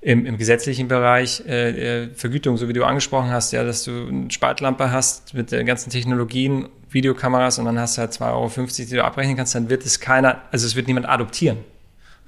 im, 0.00 0.26
im 0.26 0.36
gesetzlichen 0.36 0.88
Bereich 0.88 1.42
äh, 1.46 2.04
äh 2.04 2.14
Vergütung, 2.14 2.56
so 2.56 2.68
wie 2.68 2.72
du 2.72 2.84
angesprochen 2.84 3.30
hast, 3.30 3.52
ja, 3.52 3.64
dass 3.64 3.84
du 3.84 4.08
eine 4.08 4.30
Spaltlampe 4.30 4.90
hast 4.90 5.32
mit 5.32 5.52
den 5.52 5.64
ganzen 5.64 5.90
Technologien, 5.90 6.68
Videokameras 6.90 7.58
und 7.58 7.64
dann 7.64 7.78
hast 7.78 7.96
du 7.96 8.02
halt 8.02 8.12
2,50 8.12 8.22
Euro, 8.32 8.66
die 8.78 8.86
du 8.86 9.04
abrechnen 9.04 9.36
kannst, 9.36 9.54
dann 9.54 9.70
wird 9.70 9.86
es 9.86 10.00
keiner, 10.00 10.42
also 10.50 10.66
es 10.66 10.76
wird 10.76 10.86
niemand 10.86 11.08
adoptieren. 11.08 11.58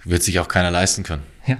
Wird 0.04 0.22
sich 0.22 0.38
auch 0.38 0.48
keiner 0.48 0.70
leisten 0.70 1.02
können. 1.02 1.22
Ja. 1.46 1.56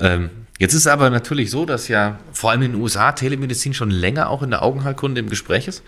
Ähm, 0.00 0.30
Jetzt 0.62 0.74
ist 0.74 0.86
aber 0.86 1.10
natürlich 1.10 1.50
so, 1.50 1.66
dass 1.66 1.88
ja 1.88 2.20
vor 2.32 2.52
allem 2.52 2.62
in 2.62 2.70
den 2.70 2.80
USA 2.80 3.10
Telemedizin 3.10 3.74
schon 3.74 3.90
länger 3.90 4.30
auch 4.30 4.44
in 4.44 4.50
der 4.50 4.62
Augenheilkunde 4.62 5.20
im 5.20 5.28
Gespräch 5.28 5.66
ist 5.66 5.82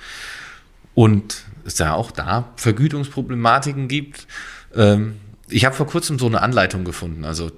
und 0.95 1.45
es 1.64 1.78
ja 1.78 1.95
auch 1.95 2.11
da 2.11 2.52
Vergütungsproblematiken 2.57 3.87
gibt. 3.87 4.26
Ähm, 4.75 5.14
ich 5.49 5.64
habe 5.64 5.76
vor 5.76 5.87
kurzem 5.87 6.19
so 6.19 6.26
eine 6.26 6.43
Anleitung 6.43 6.85
gefunden, 6.85 7.25
also 7.25 7.52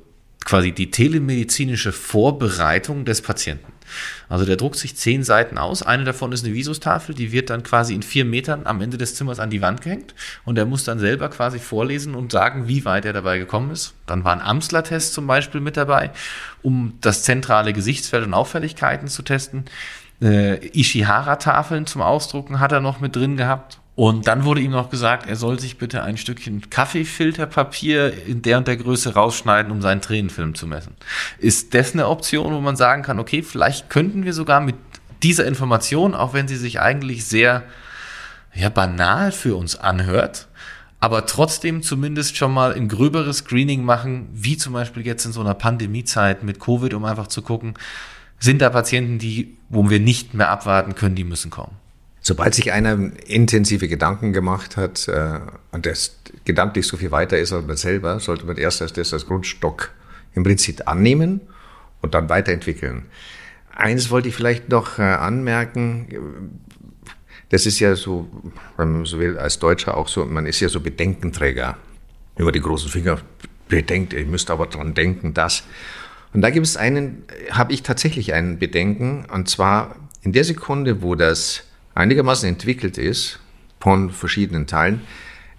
quasi 0.45 0.73
die 0.73 0.91
telemedizinische 0.91 1.91
Vorbereitung 1.91 3.07
des 3.07 3.23
Patienten. 3.23 3.73
Also 4.29 4.45
der 4.45 4.57
druckt 4.57 4.77
sich 4.77 4.97
zehn 4.97 5.23
Seiten 5.23 5.59
aus. 5.59 5.83
Eine 5.83 6.05
davon 6.05 6.33
ist 6.33 6.45
eine 6.45 6.55
Visustafel, 6.55 7.15
die 7.15 7.33
wird 7.33 7.51
dann 7.51 7.63
quasi 7.63 7.95
in 7.95 8.03
vier 8.03 8.25
Metern 8.25 8.63
am 8.65 8.81
Ende 8.81 8.99
des 8.99 9.15
Zimmers 9.15 9.39
an 9.39 9.51
die 9.51 9.63
Wand 9.63 9.83
gehängt 9.83 10.15
und 10.45 10.59
er 10.59 10.67
muss 10.67 10.85
dann 10.85 10.99
selber 10.99 11.29
quasi 11.29 11.59
vorlesen 11.59 12.15
und 12.15 12.33
sagen, 12.33 12.69
wie 12.69 12.85
weit 12.85 13.05
er 13.05 13.13
dabei 13.13 13.39
gekommen 13.39 13.71
ist. 13.71 13.95
Dann 14.07 14.25
war 14.25 14.33
ein 14.33 14.43
Amsler-Test 14.43 15.15
zum 15.15 15.27
Beispiel 15.27 15.61
mit 15.61 15.77
dabei, 15.77 16.11
um 16.63 16.99
das 17.01 17.23
zentrale 17.23 17.73
Gesichtsfeld 17.73 18.25
und 18.27 18.35
Auffälligkeiten 18.35 19.09
zu 19.09 19.23
testen. 19.23 19.65
Äh, 20.21 20.67
Ishihara-Tafeln 20.69 21.87
zum 21.87 22.03
Ausdrucken 22.03 22.61
hat 22.61 22.73
er 22.73 22.81
noch 22.81 23.01
mit 23.01 23.17
drin 23.17 23.37
gehabt 23.37 23.81
und 23.97 24.27
dann 24.27 24.45
wurde 24.45 24.61
ihm 24.61 24.73
noch 24.73 24.91
gesagt, 24.91 25.27
er 25.27 25.37
soll 25.37 25.59
sich 25.59 25.79
bitte 25.79 26.03
ein 26.03 26.19
Stückchen 26.19 26.69
Kaffeefilterpapier 26.69 28.27
in 28.27 28.43
der 28.43 28.59
und 28.59 28.69
der 28.69 28.77
Größe 28.77 29.15
rausschneiden, 29.15 29.73
um 29.73 29.81
seinen 29.81 30.03
Tränenfilm 30.03 30.55
zu 30.55 30.67
messen. 30.67 30.95
Ist 31.39 31.73
das 31.73 31.95
eine 31.95 32.07
Option, 32.07 32.53
wo 32.53 32.61
man 32.61 32.77
sagen 32.77 33.03
kann, 33.03 33.19
okay, 33.19 33.43
vielleicht 33.43 33.89
könnten 33.89 34.27
wir 34.27 34.35
sogar 34.35 34.61
mit 34.61 34.75
dieser 35.23 35.47
Information, 35.47 36.15
auch 36.15 36.35
wenn 36.35 36.47
sie 36.47 36.57
sich 36.57 36.79
eigentlich 36.79 37.25
sehr 37.25 37.63
ja, 38.55 38.69
banal 38.69 39.33
für 39.33 39.57
uns 39.57 39.77
anhört, 39.77 40.47
aber 41.01 41.25
trotzdem 41.25 41.83
zumindest 41.83 42.37
schon 42.37 42.53
mal 42.53 42.75
ein 42.75 42.89
gröberes 42.89 43.39
Screening 43.39 43.83
machen, 43.83 44.29
wie 44.31 44.59
zum 44.59 44.75
Beispiel 44.75 45.07
jetzt 45.07 45.25
in 45.25 45.33
so 45.33 45.41
einer 45.41 45.55
Pandemiezeit 45.55 46.43
mit 46.43 46.61
Covid, 46.61 46.93
um 46.93 47.07
einfach 47.07 47.29
zu 47.29 47.41
gucken, 47.41 47.73
sind 48.39 48.61
da 48.61 48.69
Patienten, 48.69 49.19
die, 49.19 49.57
wo 49.71 49.89
wir 49.89 50.01
nicht 50.01 50.35
mehr 50.35 50.51
abwarten 50.51 50.95
können, 50.95 51.15
die 51.15 51.25
müssen 51.25 51.51
kommen. 51.51 51.86
Sobald 52.27 52.57
sich 52.57 52.73
einer 52.73 53.13
intensive 53.29 53.87
Gedanken 53.87 54.33
gemacht 54.33 54.77
hat 54.77 55.07
äh, 55.07 55.39
und 55.71 55.87
das 55.87 56.19
gedanklich 56.45 56.85
so 56.85 56.97
viel 56.97 57.13
weiter 57.13 57.39
ist 57.39 57.53
als 57.53 57.65
man 57.65 57.77
selber, 57.77 58.19
sollte 58.19 58.47
man 58.47 58.57
erst 58.57 58.83
als 58.83 58.93
das 58.93 59.13
als 59.13 59.27
Grundstock 59.27 59.93
im 60.35 60.43
Prinzip 60.43 60.89
annehmen 60.89 61.41
und 62.03 62.15
dann 62.15 62.29
weiterentwickeln. 62.29 63.05
Eines 63.77 64.11
wollte 64.11 64.27
ich 64.27 64.35
vielleicht 64.35 64.71
noch 64.71 64.99
äh, 64.99 65.03
anmerken. 65.03 66.59
Das 67.51 67.65
ist 67.65 67.79
ja 67.79 67.95
so, 67.95 68.29
wenn 68.77 68.91
man 68.91 69.05
so 69.05 69.21
will, 69.21 69.39
als 69.39 69.61
Deutscher 69.61 69.97
auch 69.97 70.09
so, 70.09 70.25
man 70.25 70.47
ist 70.47 70.59
ja 70.59 70.69
so 70.69 70.81
Bedenkenträger 70.81 71.77
über 72.39 72.51
die 72.51 72.61
großen 72.61 72.91
Finger 72.91 73.21
bedenkt, 73.69 74.15
ihr 74.15 74.27
müsst 74.27 74.51
aber 74.51 74.67
dran 74.67 74.95
denken, 74.95 75.33
das. 75.33 75.63
Und 76.33 76.41
da 76.41 76.51
gibt 76.51 76.67
es 76.67 76.77
einen, 76.77 77.23
habe 77.53 77.73
ich 77.73 77.85
tatsächlich 77.85 78.35
einen 78.35 78.59
Bedenken, 78.59 79.27
und 79.33 79.49
zwar 79.49 79.95
in 80.23 80.33
der 80.33 80.43
Sekunde, 80.43 81.03
wo 81.03 81.15
das 81.15 81.63
einigermaßen 81.97 82.49
entwickelt 82.49 82.99
ist 82.99 83.41
von 83.81 84.11
verschiedenen 84.11 84.67
Teilen, 84.67 85.03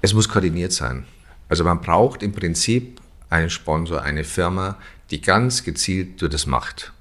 es 0.02 0.14
muss 0.14 0.30
koordiniert 0.30 0.72
sein. 0.72 1.06
Also 1.50 1.64
man 1.64 1.82
braucht 1.82 2.24
im 2.24 2.32
Prinzip 2.32 3.02
einen 3.30 3.50
Sponsor, 3.50 4.02
eine 4.02 4.24
Firma, 4.24 4.78
die 5.12 5.22
ganz 5.22 5.64
gezielt 5.64 6.22
das 6.22 6.46
macht. 6.46 6.94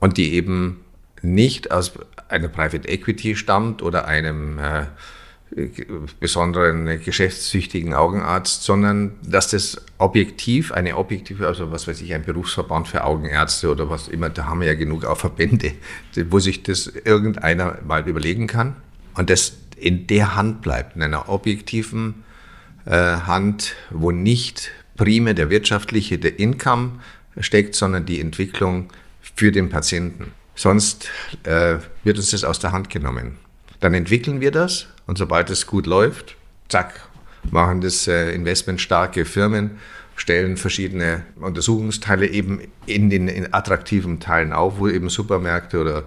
Und 0.00 0.16
die 0.16 0.34
eben 0.34 0.80
nicht 1.22 1.70
aus 1.70 1.92
einer 2.28 2.48
Private 2.48 2.88
Equity 2.88 3.36
stammt 3.36 3.82
oder 3.82 4.06
einem 4.08 4.58
äh, 4.58 4.86
besonderen 6.18 7.00
geschäftssüchtigen 7.04 7.94
Augenarzt, 7.94 8.62
sondern 8.62 9.12
dass 9.22 9.48
das 9.48 9.84
objektiv, 9.98 10.72
eine 10.72 10.96
objektive, 10.96 11.46
also 11.46 11.70
was 11.70 11.86
weiß 11.86 12.00
ich, 12.00 12.14
ein 12.14 12.24
Berufsverband 12.24 12.88
für 12.88 13.04
Augenärzte 13.04 13.70
oder 13.70 13.90
was 13.90 14.08
immer, 14.08 14.30
da 14.30 14.46
haben 14.46 14.60
wir 14.60 14.66
ja 14.66 14.74
genug 14.74 15.04
auch 15.04 15.18
Verbände, 15.18 15.72
wo 16.30 16.38
sich 16.38 16.62
das 16.62 16.86
irgendeiner 16.86 17.78
mal 17.86 18.06
überlegen 18.08 18.46
kann 18.46 18.76
und 19.14 19.28
das 19.28 19.54
in 19.76 20.06
der 20.06 20.36
Hand 20.36 20.62
bleibt, 20.62 20.96
in 20.96 21.02
einer 21.02 21.28
objektiven 21.28 22.24
äh, 22.86 22.90
Hand, 22.90 23.74
wo 23.90 24.10
nicht 24.10 24.70
primär 24.96 25.34
der 25.34 25.50
wirtschaftliche, 25.50 26.18
der 26.18 26.38
Income 26.38 27.00
steckt, 27.38 27.74
sondern 27.74 28.06
die 28.06 28.20
Entwicklung 28.20 28.88
für 29.36 29.52
den 29.52 29.68
Patienten. 29.68 30.32
Sonst 30.54 31.08
äh, 31.44 31.76
wird 32.04 32.18
uns 32.18 32.30
das 32.30 32.44
aus 32.44 32.58
der 32.58 32.72
Hand 32.72 32.90
genommen. 32.90 33.38
Dann 33.80 33.94
entwickeln 33.94 34.40
wir 34.40 34.50
das 34.50 34.86
und 35.06 35.18
sobald 35.18 35.50
es 35.50 35.66
gut 35.66 35.86
läuft, 35.86 36.36
zack, 36.68 37.08
machen 37.50 37.80
das 37.80 38.06
äh, 38.06 38.32
investmentstarke 38.32 39.24
Firmen, 39.24 39.72
stellen 40.16 40.56
verschiedene 40.56 41.24
Untersuchungsteile 41.40 42.26
eben 42.26 42.60
in 42.86 43.10
den 43.10 43.28
in 43.28 43.52
attraktiven 43.52 44.20
Teilen 44.20 44.52
auf, 44.52 44.78
wo 44.78 44.88
eben 44.88 45.08
Supermärkte 45.08 45.80
oder 45.80 46.04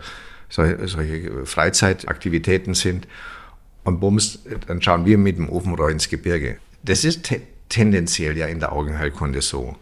solche, 0.49 0.87
solche 0.87 1.45
Freizeitaktivitäten 1.45 2.73
sind. 2.73 3.07
Und 3.83 3.99
bums, 3.99 4.39
dann 4.67 4.81
schauen 4.81 5.05
wir 5.05 5.17
mit 5.17 5.37
dem 5.37 5.49
Ofenrohr 5.49 5.91
ins 5.91 6.09
Gebirge. 6.09 6.57
Das 6.83 7.03
ist 7.03 7.23
te 7.23 7.41
tendenziell 7.67 8.37
ja 8.37 8.45
in 8.45 8.59
der 8.59 8.71
Augenheilkunde 8.73 9.41
so, 9.41 9.75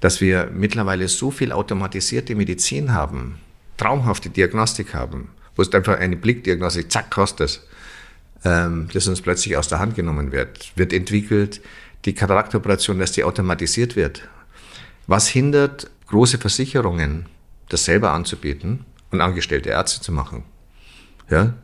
dass 0.00 0.20
wir 0.20 0.50
mittlerweile 0.54 1.08
so 1.08 1.32
viel 1.32 1.50
automatisierte 1.50 2.36
Medizin 2.36 2.94
haben, 2.94 3.40
traumhafte 3.76 4.30
Diagnostik 4.30 4.94
haben, 4.94 5.28
wo 5.56 5.62
es 5.62 5.72
einfach 5.72 5.98
eine 5.98 6.16
Blickdiagnostik, 6.16 6.92
zack, 6.92 7.10
kostet 7.10 7.48
es, 7.50 7.66
ähm, 8.44 8.88
das 8.92 9.06
uns 9.08 9.20
plötzlich 9.20 9.56
aus 9.56 9.68
der 9.68 9.78
Hand 9.78 9.94
genommen 9.94 10.32
wird, 10.32 10.72
wird 10.76 10.92
entwickelt, 10.92 11.60
die 12.04 12.14
Kataraktoperation, 12.14 12.98
dass 12.98 13.12
die 13.12 13.24
automatisiert 13.24 13.96
wird. 13.96 14.28
Was 15.06 15.28
hindert 15.28 15.90
große 16.08 16.38
Versicherungen, 16.38 17.26
das 17.68 17.84
selber 17.84 18.12
anzubieten 18.12 18.84
und 19.10 19.20
angestellte 19.20 19.70
Ärzte 19.70 20.00
zu 20.00 20.12
machen? 20.12 20.44
Ja? 21.30 21.54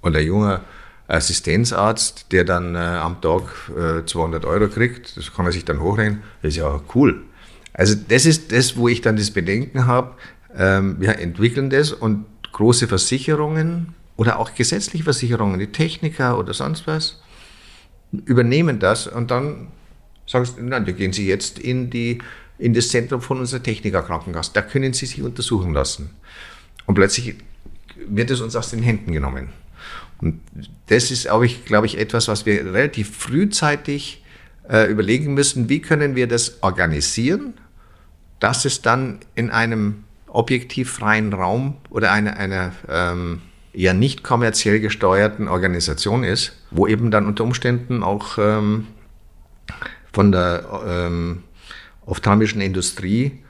Und 0.00 0.12
der 0.12 0.22
junge 0.22 0.60
Assistenzarzt, 1.08 2.32
der 2.32 2.44
dann 2.44 2.74
äh, 2.74 2.78
am 2.78 3.20
Tag 3.20 3.42
äh, 3.76 4.04
200 4.04 4.44
Euro 4.44 4.68
kriegt, 4.68 5.16
das 5.16 5.32
kann 5.32 5.46
er 5.46 5.52
sich 5.52 5.64
dann 5.64 5.80
hochrechnen, 5.80 6.22
das 6.42 6.50
ist 6.50 6.56
ja 6.56 6.80
cool. 6.94 7.22
Also 7.72 7.94
das 8.08 8.26
ist 8.26 8.52
das, 8.52 8.76
wo 8.76 8.88
ich 8.88 9.02
dann 9.02 9.16
das 9.16 9.30
Bedenken 9.30 9.86
habe, 9.86 10.14
ähm, 10.56 10.96
wir 10.98 11.18
entwickeln 11.18 11.70
das 11.70 11.92
und 11.92 12.24
große 12.52 12.88
Versicherungen 12.88 13.94
oder 14.16 14.38
auch 14.38 14.54
gesetzliche 14.54 15.04
Versicherungen, 15.04 15.58
die 15.58 15.68
Techniker 15.68 16.38
oder 16.38 16.54
sonst 16.54 16.86
was, 16.86 17.20
übernehmen 18.24 18.78
das 18.78 19.06
und 19.06 19.30
dann 19.30 19.68
sagen 20.26 20.44
sie, 20.44 20.62
nein, 20.62 20.84
da 20.84 20.92
gehen 20.92 21.12
Sie 21.12 21.26
jetzt 21.26 21.58
in, 21.58 21.90
die, 21.90 22.18
in 22.58 22.74
das 22.74 22.88
Zentrum 22.88 23.20
von 23.20 23.38
unserer 23.38 23.62
Technikerkrankenkasse, 23.62 24.50
da 24.54 24.62
können 24.62 24.92
Sie 24.92 25.06
sich 25.06 25.22
untersuchen 25.22 25.72
lassen. 25.72 26.10
Und 26.86 26.94
plötzlich 26.94 27.36
wird 28.08 28.30
es 28.30 28.40
uns 28.40 28.56
aus 28.56 28.70
den 28.70 28.82
Händen 28.82 29.12
genommen. 29.12 29.48
Und 30.18 30.40
das 30.86 31.10
ist, 31.10 31.28
auch, 31.28 31.42
ich, 31.42 31.64
glaube 31.64 31.86
ich, 31.86 31.98
etwas, 31.98 32.28
was 32.28 32.46
wir 32.46 32.64
relativ 32.64 33.14
frühzeitig 33.16 34.22
äh, 34.68 34.90
überlegen 34.90 35.34
müssen, 35.34 35.68
wie 35.68 35.80
können 35.80 36.16
wir 36.16 36.26
das 36.26 36.62
organisieren, 36.62 37.54
dass 38.40 38.64
es 38.64 38.82
dann 38.82 39.20
in 39.34 39.50
einem 39.50 40.04
objektiv 40.26 40.90
freien 40.90 41.32
Raum 41.32 41.76
oder 41.90 42.12
einer 42.12 42.36
eine, 42.36 42.72
ähm, 42.88 43.42
ja 43.76 43.92
nicht 43.92 44.24
kommerziell 44.24 44.80
gesteuerten 44.80 45.48
Organisation 45.48 46.24
ist, 46.24 46.52
wo 46.70 46.86
eben 46.86 47.10
dann 47.10 47.26
unter 47.26 47.44
Umständen 47.44 48.02
auch 48.02 48.38
ähm, 48.38 48.86
von 50.12 50.32
der 50.32 50.64
ähm, 50.86 51.42
ophthalmischen 52.06 52.62
Industrie 52.62 53.42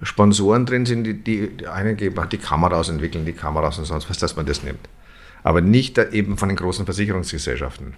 Sponsoren 0.00 0.64
drin 0.64 0.86
sind, 0.86 1.04
die, 1.04 1.14
die, 1.14 1.48
die 1.56 1.66
eine 1.66 1.96
geben, 1.96 2.16
die 2.30 2.38
Kameras 2.38 2.88
entwickeln, 2.88 3.24
die 3.24 3.32
Kameras 3.32 3.78
und 3.78 3.84
sonst 3.84 4.08
was, 4.08 4.18
dass 4.18 4.36
man 4.36 4.46
das 4.46 4.62
nimmt. 4.62 4.88
Aber 5.42 5.60
nicht 5.60 5.98
eben 5.98 6.38
von 6.38 6.48
den 6.48 6.56
großen 6.56 6.84
Versicherungsgesellschaften. 6.84 7.94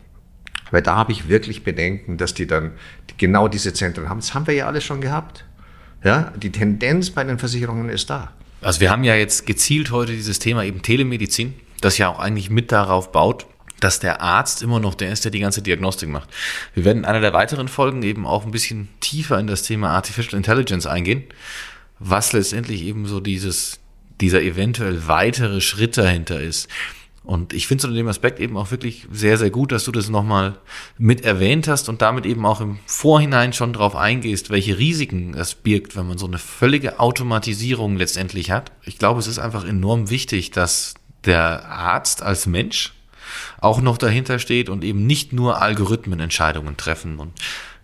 Weil 0.70 0.82
da 0.82 0.96
habe 0.96 1.12
ich 1.12 1.28
wirklich 1.28 1.62
Bedenken, 1.62 2.16
dass 2.16 2.34
die 2.34 2.46
dann 2.46 2.72
genau 3.18 3.48
diese 3.48 3.72
Zentren 3.72 4.08
haben. 4.08 4.20
Das 4.20 4.34
haben 4.34 4.46
wir 4.46 4.54
ja 4.54 4.66
alles 4.66 4.84
schon 4.84 5.00
gehabt. 5.00 5.44
Ja, 6.02 6.32
die 6.36 6.50
Tendenz 6.50 7.10
bei 7.10 7.22
den 7.22 7.38
Versicherungen 7.38 7.88
ist 7.88 8.10
da. 8.10 8.32
Also 8.62 8.80
wir 8.80 8.90
haben 8.90 9.04
ja 9.04 9.14
jetzt 9.14 9.46
gezielt 9.46 9.90
heute 9.90 10.12
dieses 10.12 10.38
Thema 10.38 10.64
eben 10.64 10.82
Telemedizin, 10.82 11.54
das 11.80 11.98
ja 11.98 12.08
auch 12.08 12.18
eigentlich 12.18 12.50
mit 12.50 12.72
darauf 12.72 13.12
baut, 13.12 13.46
dass 13.80 14.00
der 14.00 14.22
Arzt 14.22 14.62
immer 14.62 14.80
noch 14.80 14.94
der 14.94 15.12
ist, 15.12 15.24
der 15.24 15.30
die 15.30 15.40
ganze 15.40 15.62
Diagnostik 15.62 16.08
macht. 16.08 16.28
Wir 16.74 16.84
werden 16.84 16.98
in 16.98 17.04
einer 17.04 17.20
der 17.20 17.32
weiteren 17.32 17.68
Folgen 17.68 18.02
eben 18.02 18.26
auch 18.26 18.44
ein 18.44 18.50
bisschen 18.50 18.88
tiefer 19.00 19.38
in 19.38 19.46
das 19.46 19.62
Thema 19.62 19.90
Artificial 19.90 20.36
Intelligence 20.36 20.86
eingehen, 20.86 21.24
was 21.98 22.32
letztendlich 22.32 22.82
eben 22.82 23.06
so 23.06 23.20
dieses, 23.20 23.78
dieser 24.20 24.42
eventuell 24.42 25.06
weitere 25.08 25.60
Schritt 25.60 25.96
dahinter 25.96 26.40
ist. 26.40 26.68
Und 27.26 27.52
ich 27.52 27.66
finde 27.66 27.80
es 27.80 27.84
unter 27.86 27.96
dem 27.96 28.06
Aspekt 28.06 28.38
eben 28.38 28.56
auch 28.56 28.70
wirklich 28.70 29.08
sehr, 29.10 29.36
sehr 29.36 29.50
gut, 29.50 29.72
dass 29.72 29.84
du 29.84 29.90
das 29.90 30.08
nochmal 30.08 30.58
mit 30.96 31.24
erwähnt 31.24 31.66
hast 31.66 31.88
und 31.88 32.00
damit 32.00 32.24
eben 32.24 32.46
auch 32.46 32.60
im 32.60 32.78
Vorhinein 32.86 33.52
schon 33.52 33.72
darauf 33.72 33.96
eingehst, 33.96 34.50
welche 34.50 34.78
Risiken 34.78 35.34
es 35.34 35.56
birgt, 35.56 35.96
wenn 35.96 36.06
man 36.06 36.18
so 36.18 36.26
eine 36.26 36.38
völlige 36.38 37.00
Automatisierung 37.00 37.96
letztendlich 37.96 38.52
hat. 38.52 38.70
Ich 38.84 38.98
glaube, 38.98 39.18
es 39.18 39.26
ist 39.26 39.40
einfach 39.40 39.66
enorm 39.66 40.08
wichtig, 40.08 40.52
dass 40.52 40.94
der 41.26 41.66
Arzt 41.66 42.22
als 42.22 42.46
Mensch 42.46 42.92
auch 43.60 43.80
noch 43.80 43.98
dahinter 43.98 44.38
steht 44.38 44.68
und 44.68 44.84
eben 44.84 45.06
nicht 45.06 45.32
nur 45.32 45.60
Algorithmenentscheidungen 45.60 46.76
treffen. 46.76 47.18
Und 47.18 47.32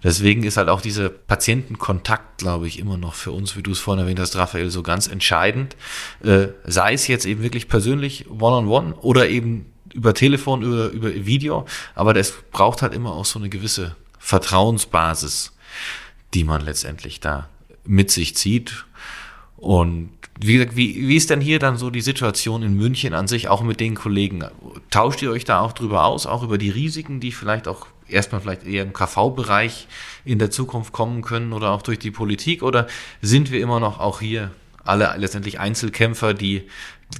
deswegen 0.05 0.44
ist 0.44 0.57
halt 0.57 0.68
auch 0.68 0.81
dieser 0.81 1.09
Patientenkontakt, 1.09 2.38
glaube 2.38 2.68
ich, 2.68 2.78
immer 2.78 2.96
noch 2.96 3.14
für 3.14 3.33
uns, 3.33 3.57
wie 3.57 3.62
du 3.62 3.72
es 3.72 3.81
vorhin 3.81 4.05
erwähnt 4.05 4.20
hast, 4.20 4.37
Raphael, 4.37 4.70
so 4.70 4.83
ganz 4.83 5.09
entscheidend. 5.09 5.76
Äh, 6.22 6.48
sei 6.64 6.94
es 6.94 7.09
jetzt 7.09 7.26
eben 7.26 7.42
wirklich 7.42 7.68
persönlich 7.68 8.31
one-on-one 8.31 8.90
-on 8.90 8.94
-one 8.94 8.98
oder 9.00 9.28
eben 9.28 9.66
über 9.92 10.14
Telefon, 10.14 10.62
über, 10.62 10.88
über 10.88 11.14
Video. 11.26 11.66
Aber 11.94 12.14
das 12.14 12.33
braucht 12.50 12.83
halt 12.83 12.94
immer 12.94 13.12
auch 13.12 13.24
so 13.24 13.38
eine 13.38 13.48
gewisse 13.48 13.96
Vertrauensbasis, 14.18 15.52
die 16.35 16.44
man 16.44 16.62
letztendlich 16.62 17.20
da 17.20 17.48
mit 17.85 18.11
sich 18.11 18.37
zieht. 18.37 18.85
Und 19.62 20.11
wie 20.40 20.55
gesagt, 20.55 20.75
wie, 20.75 21.07
wie 21.07 21.14
ist 21.14 21.31
denn 21.31 21.40
hier 21.40 21.61
dann 21.61 21.77
so 21.77 21.90
die 21.90 22.01
Situation 22.01 22.64
in 22.64 22.77
München 22.77 23.14
an 23.14 23.29
sich, 23.29 23.46
auch 23.46 23.62
mit 23.62 23.79
den 23.79 23.94
Kollegen? 23.94 24.44
Tauscht 24.90 25.22
ihr 25.22 25.31
euch 25.31 25.44
da 25.44 25.61
auch 25.61 25.72
drüber 25.72 26.05
aus, 26.05 26.27
auch 26.27 26.42
über 26.42 26.59
die 26.59 26.68
Risiken, 26.68 27.20
die 27.20 27.31
vielleicht 27.31 27.68
auch 27.68 27.87
erstmal 28.09 28.40
vielleicht 28.40 28.66
eher 28.66 28.83
im 28.83 28.92
KV-Bereich 28.92 29.87
in 30.25 30.40
der 30.40 30.51
Zukunft 30.51 30.92
kommen 30.92 31.22
können 31.22 31.53
oder 31.53 31.70
auch 31.70 31.83
durch 31.83 32.01
die 32.01 32.11
Politik? 32.11 32.64
Oder 32.64 32.88
sind 33.20 33.53
wir 33.53 33.61
immer 33.61 33.79
noch 33.79 34.01
auch 34.01 34.18
hier 34.18 34.51
alle 34.83 35.14
letztendlich 35.16 35.61
Einzelkämpfer, 35.61 36.35
die 36.35 36.64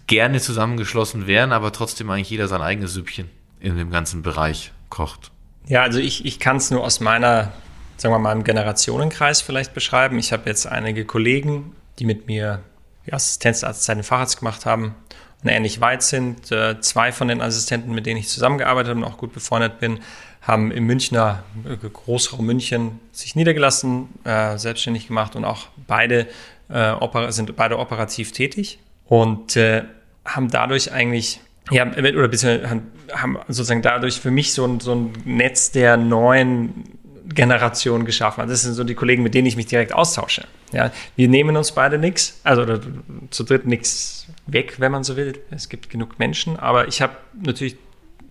gerne 0.09 0.40
zusammengeschlossen 0.40 1.28
wären, 1.28 1.52
aber 1.52 1.70
trotzdem 1.70 2.11
eigentlich 2.11 2.31
jeder 2.31 2.48
sein 2.48 2.61
eigenes 2.61 2.92
Süppchen 2.92 3.31
in 3.61 3.76
dem 3.76 3.92
ganzen 3.92 4.22
Bereich 4.22 4.72
kocht? 4.88 5.31
Ja, 5.68 5.83
also 5.83 6.00
ich, 6.00 6.24
ich 6.24 6.40
kann 6.40 6.57
es 6.57 6.72
nur 6.72 6.83
aus 6.83 6.98
meiner, 6.98 7.52
sagen 7.98 8.12
wir 8.12 8.18
mal, 8.18 8.33
im 8.33 8.42
Generationenkreis 8.42 9.42
vielleicht 9.42 9.74
beschreiben. 9.74 10.18
Ich 10.18 10.33
habe 10.33 10.50
jetzt 10.50 10.66
einige 10.66 11.05
Kollegen, 11.05 11.76
die 11.98 12.05
mit 12.05 12.26
mir 12.26 12.62
die 13.07 13.12
Assistenzarztzeit 13.12 13.98
im 13.98 14.05
Facharzt 14.05 14.38
gemacht 14.38 14.66
haben 14.66 14.94
und 15.42 15.50
ähnlich 15.50 15.81
weit 15.81 16.02
sind. 16.02 16.52
Äh, 16.52 16.81
zwei 16.81 17.12
von 17.12 17.28
den 17.28 17.40
Assistenten, 17.40 17.92
mit 17.92 18.07
denen 18.07 18.18
ich 18.18 18.28
zusammengearbeitet 18.28 18.96
und 18.96 19.05
auch 19.05 19.18
gut 19.18 19.33
befreundet 19.33 19.81
bin, 19.81 20.00
haben 20.40 20.70
im 20.70 20.85
Münchner 20.85 21.42
äh, 21.64 21.76
Großraum 21.76 22.46
München 22.46 23.00
sich 23.12 23.37
niedergelassen, 23.37 24.09
äh, 24.24 24.57
selbstständig 24.59 25.09
gemacht 25.09 25.37
und 25.37 25.44
auch 25.44 25.68
beide 25.87 26.28
sind 27.28 27.55
beide 27.55 27.78
operativ 27.78 28.33
tätig 28.33 28.78
und 29.05 29.59
haben 30.24 30.50
dadurch 30.50 30.90
eigentlich 30.90 31.40
ja, 31.70 31.85
oder 31.85 32.31
haben 33.12 33.38
sozusagen 33.48 33.83
dadurch 33.83 34.20
für 34.20 34.31
mich 34.31 34.55
so 34.55 34.66
ein, 34.66 34.81
so 34.81 34.94
ein 34.94 35.12
Netz 35.26 35.70
der 35.70 35.98
neuen 35.98 36.98
Generation 37.34 38.04
geschaffen. 38.04 38.40
Also 38.40 38.52
das 38.52 38.62
sind 38.62 38.74
so 38.74 38.84
die 38.84 38.94
Kollegen, 38.94 39.22
mit 39.22 39.34
denen 39.34 39.46
ich 39.46 39.56
mich 39.56 39.66
direkt 39.66 39.92
austausche. 39.92 40.44
Ja, 40.72 40.90
wir 41.16 41.28
nehmen 41.28 41.56
uns 41.56 41.72
beide 41.72 41.98
nichts, 41.98 42.40
also 42.44 42.62
oder, 42.62 42.80
zu 43.30 43.44
dritt 43.44 43.66
nichts 43.66 44.26
weg, 44.46 44.76
wenn 44.78 44.92
man 44.92 45.04
so 45.04 45.16
will. 45.16 45.38
Es 45.50 45.68
gibt 45.68 45.90
genug 45.90 46.18
Menschen, 46.18 46.58
aber 46.58 46.88
ich 46.88 47.02
habe 47.02 47.16
natürlich 47.34 47.76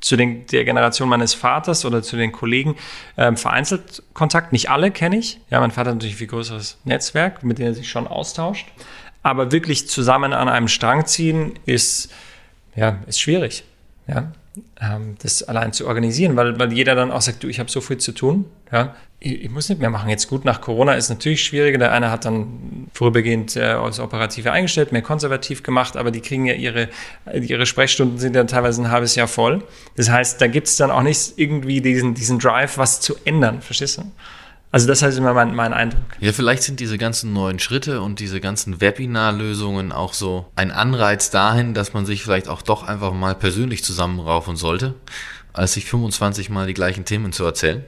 zu 0.02 0.16
den, 0.16 0.48
der 0.48 0.66
Generation 0.66 1.08
meines 1.08 1.34
Vaters 1.34 1.86
oder 1.86 2.02
zu 2.02 2.18
den 2.18 2.32
Kollegen 2.32 2.76
ähm, 3.18 3.38
vereinzelt 3.38 4.04
Kontakt. 4.14 4.52
Nicht 4.52 4.70
alle 4.70 4.92
kenne 4.92 5.18
ich. 5.18 5.40
Ja, 5.50 5.60
mein 5.60 5.72
Vater 5.72 5.92
hat 5.92 5.98
natürlich 5.98 6.16
ein 6.16 6.18
viel 6.18 6.28
größeres 6.28 6.80
Netzwerk, 6.84 7.44
mit 7.44 7.60
dem 7.60 7.68
er 7.68 7.74
sich 7.76 7.90
schon 7.90 8.08
austauscht. 8.08 8.68
Aber 9.24 9.52
wirklich 9.52 9.88
zusammen 9.88 10.34
an 10.34 10.50
einem 10.50 10.68
Strang 10.68 11.06
ziehen 11.06 11.54
ist, 11.66 12.12
ja, 12.76 12.98
ist 13.06 13.22
schwierig. 13.22 13.64
Ja, 14.08 14.32
das 15.22 15.44
allein 15.44 15.72
zu 15.72 15.88
organisieren, 15.88 16.36
weil, 16.36 16.60
weil 16.60 16.74
jeder 16.74 16.94
dann 16.96 17.12
auch 17.12 17.22
sagt, 17.22 17.44
du, 17.44 17.48
ich 17.48 17.60
habe 17.60 17.72
so 17.72 17.80
viel 17.80 17.98
zu 17.98 18.12
tun, 18.12 18.46
ja, 18.72 18.96
ich, 19.20 19.44
ich, 19.44 19.50
muss 19.50 19.70
nicht 19.70 19.80
mehr 19.80 19.90
machen. 19.90 20.10
Jetzt 20.10 20.28
gut, 20.28 20.44
nach 20.44 20.60
Corona 20.60 20.96
ist 20.96 21.10
natürlich 21.10 21.44
schwieriger. 21.44 21.78
Der 21.78 21.94
eine 21.94 22.12
hat 22.12 22.26
dann 22.26 22.90
vorübergehend 22.94 23.56
äh, 23.56 23.74
das 23.74 24.00
Operative 24.00 24.52
eingestellt, 24.52 24.92
mehr 24.92 25.04
konservativ 25.04 25.64
gemacht, 25.64 25.96
aber 25.96 26.12
die 26.12 26.22
kriegen 26.22 26.46
ja 26.48 26.56
ihre, 26.56 26.90
ihre 27.34 27.66
Sprechstunden 27.66 28.18
sind 28.18 28.36
ja 28.36 28.44
teilweise 28.44 28.82
ein 28.82 28.92
halbes 28.92 29.16
Jahr 29.16 29.28
voll. 29.28 29.64
Das 29.96 30.10
heißt, 30.10 30.42
da 30.42 30.48
gibt 30.48 30.68
es 30.68 30.76
dann 30.76 30.92
auch 30.92 31.04
nicht 31.04 31.34
irgendwie 31.38 31.80
diesen, 31.80 32.14
diesen 32.14 32.40
Drive, 32.40 32.78
was 32.78 33.00
zu 33.00 33.16
ändern, 33.24 33.62
verstehst 33.62 34.00
du? 34.00 34.12
Also 34.74 34.88
das 34.88 35.02
ist 35.02 35.18
immer 35.18 35.34
mein, 35.34 35.54
mein 35.54 35.74
Eindruck. 35.74 36.02
Ja, 36.22 36.32
vielleicht 36.32 36.64
sind 36.64 36.80
diese 36.80 36.98
ganzen 36.98 37.34
neuen 37.34 37.60
Schritte 37.60 38.02
und 38.02 38.22
diese 38.22 38.40
ganzen 38.40 38.80
Webinar-Lösungen 38.80 39.92
auch 39.92 40.14
so 40.14 40.46
ein 40.56 40.72
Anreiz 40.72 41.30
dahin, 41.30 41.74
dass 41.74 41.94
man 41.94 42.06
sich 42.06 42.24
vielleicht 42.24 42.48
auch 42.48 42.62
doch 42.62 42.84
einfach 42.84 43.12
mal 43.12 43.36
persönlich 43.36 43.84
zusammenraufen 43.84 44.56
sollte, 44.56 44.96
als 45.52 45.74
sich 45.74 45.86
25 45.86 46.50
Mal 46.50 46.68
die 46.68 46.74
gleichen 46.74 47.04
Themen 47.04 47.34
zu 47.34 47.44
erzählen. 47.44 47.84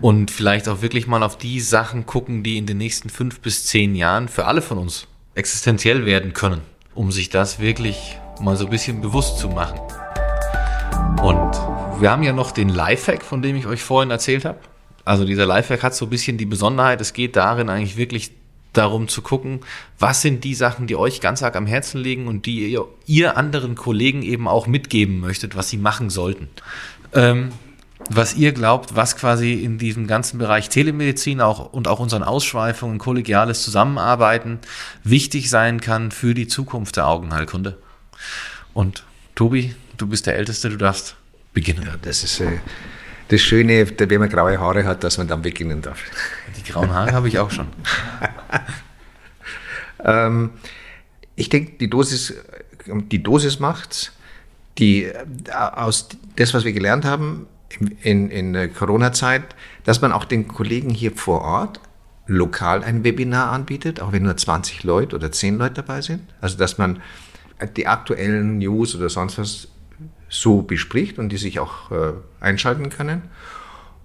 Und 0.00 0.32
vielleicht 0.32 0.68
auch 0.68 0.82
wirklich 0.82 1.06
mal 1.06 1.22
auf 1.22 1.38
die 1.38 1.60
Sachen 1.60 2.04
gucken, 2.04 2.42
die 2.42 2.58
in 2.58 2.66
den 2.66 2.78
nächsten 2.78 3.08
fünf 3.08 3.38
bis 3.38 3.66
zehn 3.66 3.94
Jahren 3.94 4.26
für 4.26 4.46
alle 4.46 4.60
von 4.60 4.78
uns 4.78 5.06
existenziell 5.36 6.04
werden 6.04 6.32
können, 6.32 6.62
um 6.96 7.12
sich 7.12 7.30
das 7.30 7.60
wirklich 7.60 8.18
mal 8.40 8.56
so 8.56 8.64
ein 8.64 8.70
bisschen 8.70 9.00
bewusst 9.00 9.38
zu 9.38 9.48
machen. 9.48 9.78
Und 11.22 12.00
wir 12.00 12.10
haben 12.10 12.24
ja 12.24 12.32
noch 12.32 12.50
den 12.50 12.70
Lifehack, 12.70 13.22
von 13.22 13.40
dem 13.40 13.54
ich 13.54 13.66
euch 13.68 13.84
vorhin 13.84 14.10
erzählt 14.10 14.44
habe. 14.44 14.58
Also 15.04 15.24
dieser 15.24 15.46
Lifehack 15.46 15.82
hat 15.82 15.94
so 15.94 16.06
ein 16.06 16.10
bisschen 16.10 16.38
die 16.38 16.46
Besonderheit, 16.46 17.00
es 17.00 17.12
geht 17.12 17.36
darin 17.36 17.68
eigentlich 17.68 17.96
wirklich 17.96 18.32
darum 18.72 19.08
zu 19.08 19.22
gucken, 19.22 19.60
was 19.98 20.22
sind 20.22 20.44
die 20.44 20.54
Sachen, 20.54 20.86
die 20.86 20.96
euch 20.96 21.20
ganz 21.20 21.42
arg 21.42 21.56
am 21.56 21.66
Herzen 21.66 22.00
liegen 22.00 22.26
und 22.26 22.46
die 22.46 22.70
ihr, 22.70 22.86
ihr 23.06 23.36
anderen 23.36 23.74
Kollegen 23.74 24.22
eben 24.22 24.48
auch 24.48 24.66
mitgeben 24.66 25.20
möchtet, 25.20 25.56
was 25.56 25.68
sie 25.68 25.76
machen 25.76 26.08
sollten. 26.08 26.48
Ähm, 27.12 27.50
was 28.08 28.34
ihr 28.34 28.52
glaubt, 28.52 28.96
was 28.96 29.16
quasi 29.16 29.52
in 29.52 29.78
diesem 29.78 30.06
ganzen 30.06 30.38
Bereich 30.38 30.68
Telemedizin 30.68 31.40
auch 31.40 31.72
und 31.72 31.86
auch 31.86 32.00
unseren 32.00 32.22
Ausschweifungen, 32.22 32.98
kollegiales 32.98 33.62
Zusammenarbeiten 33.62 34.58
wichtig 35.04 35.50
sein 35.50 35.80
kann 35.80 36.10
für 36.10 36.34
die 36.34 36.48
Zukunft 36.48 36.96
der 36.96 37.06
Augenheilkunde. 37.06 37.78
Und 38.74 39.04
Tobi, 39.34 39.74
du 39.98 40.06
bist 40.06 40.26
der 40.26 40.36
Älteste, 40.36 40.70
du 40.70 40.76
darfst 40.76 41.16
beginnen. 41.52 41.84
Ja, 41.84 41.94
das 42.00 42.24
ist 42.24 42.40
äh, 42.40 42.58
das 43.32 43.40
Schöne, 43.40 43.86
wenn 43.98 44.20
man 44.20 44.28
graue 44.28 44.60
Haare 44.60 44.84
hat, 44.84 45.02
dass 45.04 45.16
man 45.16 45.26
dann 45.26 45.40
beginnen 45.40 45.80
darf. 45.80 46.02
Die 46.56 46.70
grauen 46.70 46.92
Haare 46.92 47.12
habe 47.12 47.28
ich 47.28 47.38
auch 47.38 47.50
schon. 47.50 47.66
ähm, 50.04 50.50
ich 51.34 51.48
denke, 51.48 51.72
die 51.78 51.88
Dosis, 51.88 52.34
die 52.86 53.22
Dosis 53.22 53.58
macht's. 53.58 54.12
Die, 54.78 55.04
äh, 55.04 55.24
aus 55.50 56.10
das, 56.36 56.52
was 56.52 56.64
wir 56.64 56.72
gelernt 56.74 57.06
haben 57.06 57.46
in, 58.02 58.30
in 58.30 58.52
der 58.52 58.68
Corona-Zeit, 58.68 59.56
dass 59.84 60.02
man 60.02 60.12
auch 60.12 60.26
den 60.26 60.46
Kollegen 60.46 60.90
hier 60.90 61.12
vor 61.12 61.40
Ort 61.40 61.80
lokal 62.26 62.84
ein 62.84 63.02
Webinar 63.02 63.50
anbietet, 63.50 64.00
auch 64.00 64.12
wenn 64.12 64.24
nur 64.24 64.36
20 64.36 64.84
Leute 64.84 65.16
oder 65.16 65.32
10 65.32 65.56
Leute 65.56 65.74
dabei 65.76 66.02
sind. 66.02 66.20
Also, 66.42 66.58
dass 66.58 66.76
man 66.76 67.00
die 67.76 67.86
aktuellen 67.86 68.58
News 68.58 68.94
oder 68.94 69.08
sonst 69.08 69.38
was 69.38 69.68
so 70.32 70.62
bespricht 70.62 71.18
und 71.18 71.28
die 71.28 71.36
sich 71.36 71.60
auch 71.60 71.90
äh, 71.90 72.12
einschalten 72.40 72.88
können. 72.88 73.22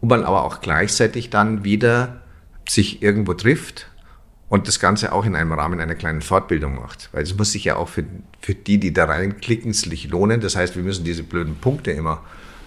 Und 0.01 0.09
man 0.09 0.23
aber 0.23 0.43
auch 0.43 0.59
gleichzeitig 0.59 1.29
dann 1.29 1.63
wieder 1.63 2.21
sich 2.67 3.01
irgendwo 3.01 3.33
trifft 3.33 3.87
und 4.49 4.67
das 4.67 4.79
Ganze 4.79 5.13
auch 5.13 5.25
in 5.25 5.35
einem 5.35 5.53
Rahmen 5.53 5.79
einer 5.79 5.95
kleinen 5.95 6.21
Fortbildung 6.21 6.75
macht. 6.75 7.09
Weil 7.13 7.23
es 7.23 7.35
muss 7.35 7.53
sich 7.53 7.63
ja 7.63 7.77
auch 7.77 7.87
für, 7.87 8.03
für 8.41 8.53
die, 8.53 8.77
die 8.77 8.91
da 8.93 9.05
reinklicken, 9.05 9.71
sich 9.71 10.09
lohnen. 10.09 10.41
Das 10.41 10.55
heißt, 10.57 10.75
wir 10.75 10.83
müssen 10.83 11.05
diese 11.05 11.23
blöden 11.23 11.55
Punkte 11.55 11.91
immer 11.91 12.21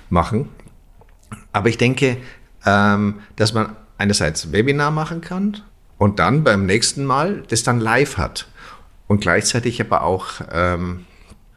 machen. 0.08 0.48
Aber 1.52 1.68
ich 1.68 1.76
denke, 1.76 2.16
ähm, 2.64 3.20
dass 3.36 3.52
man 3.52 3.76
einerseits 3.98 4.52
Webinar 4.52 4.90
machen 4.90 5.20
kann 5.20 5.58
und 5.98 6.18
dann 6.18 6.44
beim 6.44 6.64
nächsten 6.64 7.04
Mal 7.04 7.42
das 7.48 7.62
dann 7.62 7.78
live 7.78 8.16
hat. 8.16 8.48
Und 9.06 9.20
gleichzeitig 9.20 9.80
aber 9.80 10.02
auch 10.02 10.40
ähm, 10.50 11.04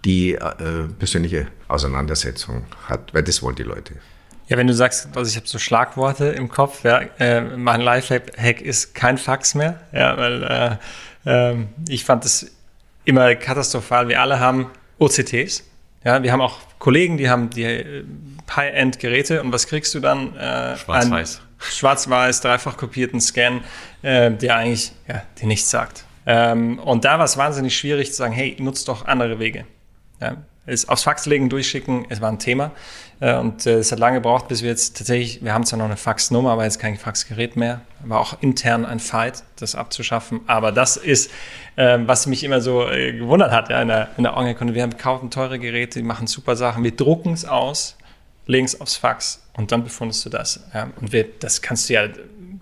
die 0.06 0.34
äh, 0.34 0.88
persönliche 1.00 1.48
Auseinandersetzung 1.68 2.66
hat, 2.88 3.14
weil 3.14 3.24
das 3.24 3.42
wollen 3.42 3.56
die 3.56 3.64
Leute. 3.64 3.96
Ja, 4.48 4.58
wenn 4.58 4.68
du 4.68 4.74
sagst, 4.74 5.08
also 5.16 5.30
ich 5.30 5.38
habe 5.38 5.48
so 5.48 5.58
Schlagworte 5.58 6.26
im 6.26 6.50
Kopf, 6.50 6.84
ja, 6.84 7.02
äh, 7.20 7.42
mein 7.42 7.82
Lifehack 7.82 8.62
ist 8.62 8.94
kein 8.94 9.18
Fax 9.18 9.56
mehr, 9.56 9.80
ja, 9.94 10.18
weil 10.18 10.80
äh, 11.26 11.52
äh, 11.52 11.66
ich 11.88 12.04
fand 12.04 12.26
es 12.26 12.52
immer 13.06 13.36
katastrophal. 13.36 14.10
Wir 14.10 14.22
alle 14.22 14.40
haben 14.40 14.70
OCTs, 15.00 15.64
ja, 16.04 16.22
wir 16.22 16.32
haben 16.32 16.42
auch 16.42 16.60
Kollegen, 16.80 17.18
die 17.18 17.30
haben 17.30 17.50
die 17.50 17.64
äh, 17.64 18.04
High-End-Geräte 18.54 19.42
und 19.42 19.54
was 19.54 19.68
kriegst 19.68 19.96
du 19.96 20.02
dann? 20.02 20.36
Äh, 20.36 20.76
Schwarz-Weiß. 20.78 21.42
Schwarz-Weiß, 21.60 22.42
dreifach 22.42 22.76
kopierten 22.76 23.22
Scan, 23.22 23.62
äh, 24.02 24.32
der 24.32 24.58
eigentlich 24.58 24.92
ja, 25.08 25.24
dir 25.40 25.48
nichts 25.48 25.70
sagt. 25.70 26.04
Ähm, 26.26 26.80
und 26.80 27.06
da 27.06 27.18
war 27.18 27.26
es 27.26 27.38
wahnsinnig 27.38 27.78
schwierig 27.78 28.12
zu 28.12 28.18
sagen, 28.18 28.34
hey, 28.34 28.56
nutzt 28.60 28.90
doch 28.90 29.06
andere 29.06 29.40
Wege. 29.40 29.66
Ja, 30.22 30.38
es 30.66 30.88
aufs 30.88 31.04
Fax 31.04 31.26
legen, 31.26 31.50
durchschicken, 31.50 32.06
es 32.10 32.22
war 32.22 32.30
ein 32.30 32.40
Thema. 32.40 32.72
Äh, 33.20 33.36
und 33.36 33.66
äh, 33.66 33.80
es 33.80 33.92
hat 33.92 34.00
lange 34.00 34.18
gebraucht, 34.18 34.48
bis 34.48 34.62
wir 34.62 34.70
jetzt 34.70 34.98
tatsächlich, 34.98 35.44
wir 35.44 35.54
haben 35.54 35.66
zwar 35.66 35.78
noch 35.78 35.86
eine 35.86 35.98
Faxnummer, 35.98 36.52
aber 36.52 36.64
jetzt 36.64 36.80
kein 36.80 36.98
Faxgerät 36.98 37.56
mehr. 37.56 37.82
War 38.06 38.20
auch 38.20 38.42
intern 38.42 38.86
ein 38.86 39.00
Fight, 39.00 39.44
das 39.58 39.76
abzuschaffen. 39.76 40.42
Aber 40.48 40.72
das 40.72 40.96
ist, 40.96 41.32
ähm, 41.76 42.08
was 42.08 42.28
mich 42.28 42.44
immer 42.44 42.62
so 42.62 42.88
äh, 42.88 43.14
gewundert 43.14 43.52
hat 43.52 43.70
ja, 43.70 43.82
in 43.82 43.90
der, 43.90 44.10
in 44.18 44.24
der 44.24 44.38
Orgelkunde. 44.38 44.74
Wir 44.74 44.88
kaufen 44.90 45.32
teure 45.32 45.60
Geräte, 45.60 46.00
die 46.00 46.06
machen 46.06 46.28
super 46.28 46.56
Sachen. 46.56 46.84
Wir 46.84 46.96
drucken 46.96 47.34
es 47.34 47.46
aus, 47.46 47.98
legen 48.46 48.66
es 48.66 48.80
aufs 48.80 48.96
Fax 48.96 49.42
und 49.54 49.72
dann 49.72 49.84
befundest 49.84 50.26
du 50.26 50.30
das. 50.30 50.62
Ja. 50.74 50.90
Und 51.00 51.12
wir, 51.12 51.26
das 51.40 51.62
kannst 51.62 51.90
du 51.90 51.94
ja 51.94 52.08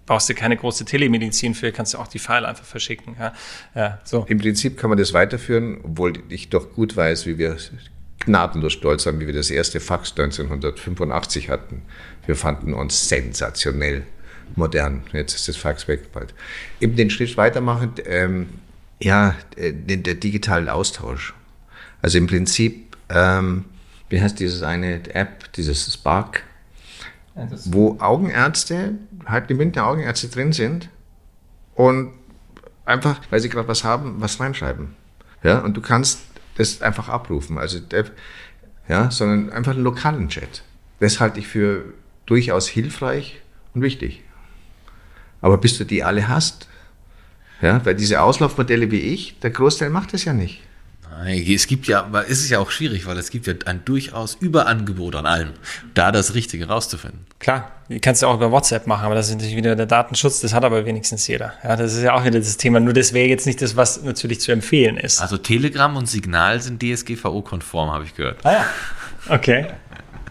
brauchst 0.06 0.30
du 0.30 0.34
keine 0.34 0.58
große 0.58 0.86
Telemedizin 0.86 1.54
für, 1.54 1.72
kannst 1.72 1.94
du 1.94 1.98
auch 1.98 2.08
die 2.08 2.20
Pfeile 2.20 2.48
einfach 2.48 2.66
verschicken. 2.66 3.16
Ja, 3.20 3.34
ja, 3.76 4.00
so. 4.04 4.26
Im 4.28 4.40
Prinzip 4.40 4.78
kann 4.78 4.90
man 4.90 4.98
das 4.98 5.14
weiterführen, 5.14 5.80
obwohl 5.84 6.14
ich 6.30 6.50
doch 6.50 6.74
gut 6.74 6.96
weiß, 6.96 7.26
wie 7.26 7.38
wir 7.38 7.58
gnadenlos 8.26 8.74
stolz 8.74 9.04
sind, 9.04 9.20
wie 9.20 9.28
wir 9.28 9.34
das 9.34 9.50
erste 9.50 9.80
Fax 9.80 10.12
1985 10.12 11.50
hatten. 11.50 11.82
Wir 12.26 12.36
fanden 12.36 12.74
uns 12.74 13.10
sensationell 13.10 14.04
modern. 14.56 15.04
Jetzt 15.14 15.36
ist 15.36 15.48
das 15.48 15.58
Fax 15.58 15.88
weg 15.88 16.12
bald. 16.12 16.34
Eben 16.80 16.96
den 16.96 17.10
Schritt 17.10 17.38
weitermachen, 17.38 17.94
ähm, 18.06 18.50
ja, 19.00 19.36
den, 19.58 20.04
der 20.04 20.16
digitalen 20.16 20.70
Austausch. 20.70 21.34
Also 22.02 22.18
im 22.18 22.28
Prinzip, 22.28 22.96
ähm, 23.10 23.66
wie 24.10 24.22
heißt 24.22 24.40
dieses 24.40 24.62
eine 24.62 25.02
App, 25.14 25.52
dieses 25.54 25.94
Spark, 25.94 26.44
wo 27.66 27.98
Augenärzte, 28.00 28.96
halt 29.26 29.50
die 29.50 29.54
Münchner 29.54 29.88
Augenärzte 29.88 30.28
drin 30.28 30.52
sind 30.52 30.90
und 31.76 32.14
einfach, 32.86 33.22
weil 33.30 33.40
sie 33.40 33.50
gerade 33.50 33.68
was 33.68 33.84
haben, 33.84 34.16
was 34.20 34.40
reinschreiben. 34.40 34.96
Ja, 35.44 35.60
und 35.60 35.76
du 35.76 35.82
kannst 35.82 36.22
das 36.56 36.82
einfach 36.82 37.10
abrufen. 37.10 37.58
Also, 37.58 37.80
ja, 38.88 39.10
sondern 39.12 39.52
einfach 39.52 39.74
einen 39.74 39.84
lokalen 39.84 40.30
Chat. 40.30 40.64
Das 41.00 41.20
halte 41.20 41.40
ich 41.40 41.48
für 41.48 41.86
durchaus 42.26 42.68
hilfreich 42.68 43.42
und 43.74 43.82
wichtig. 43.82 44.24
Aber 45.42 45.58
bis 45.58 45.78
du 45.78 45.86
die 45.86 46.04
alle 46.04 46.28
hast, 46.28 46.68
ja, 47.62 47.84
weil 47.86 47.96
diese 47.96 48.22
Auslaufmodelle 48.22 48.92
wie 48.92 49.00
ich, 49.00 49.40
der 49.40 49.52
Großteil 49.52 49.90
macht 49.90 50.14
das 50.14 50.26
ja 50.26 50.34
nicht. 50.34 50.62
Es 51.28 51.68
gibt 51.68 51.88
ja, 51.88 52.04
aber 52.04 52.26
ist 52.26 52.40
es 52.40 52.50
ja 52.50 52.60
auch 52.60 52.72
schwierig, 52.72 53.06
weil 53.06 53.18
es 53.18 53.30
gibt 53.30 53.48
ja 53.48 53.54
ein 53.66 53.84
durchaus 53.86 54.36
Überangebot 54.36 55.16
an 55.16 55.26
allem, 55.26 55.50
da 55.94 56.12
das 56.12 56.34
Richtige 56.34 56.68
rauszufinden. 56.68 57.26
Klar, 57.40 57.72
kannst 58.02 58.22
du 58.22 58.28
auch 58.28 58.36
über 58.36 58.52
WhatsApp 58.52 58.88
machen, 58.88 59.06
aber 59.06 59.16
das 59.16 59.28
ist 59.28 59.36
natürlich 59.36 59.56
wieder 59.56 59.76
der 59.76 59.86
Datenschutz, 59.86 60.40
das 60.42 60.54
hat 60.54 60.64
aber 60.64 60.86
wenigstens 60.86 61.28
jeder. 61.28 61.54
Ja, 61.64 61.76
das 61.76 61.94
ist 61.94 62.04
ja 62.04 62.14
auch 62.14 62.24
wieder 62.24 62.40
das 62.40 62.58
Thema. 62.58 62.80
Nur 62.80 62.94
das 62.94 63.14
wäre 63.14 63.28
jetzt 63.28 63.46
nicht 63.46 63.62
das, 63.62 63.76
was 63.76 64.02
natürlich 64.04 64.42
zu 64.42 64.52
empfehlen 64.52 64.98
ist. 64.98 65.22
Also 65.22 65.38
Telegram 65.38 65.96
und 65.96 66.08
Signal 66.08 66.62
sind 66.62 66.82
DSGVO-konform, 66.82 67.92
habe 67.92 68.06
ich 68.06 68.16
gehört. 68.16 68.40
Ah 68.44 68.54
ja. 68.54 68.66
Okay. 69.30 69.68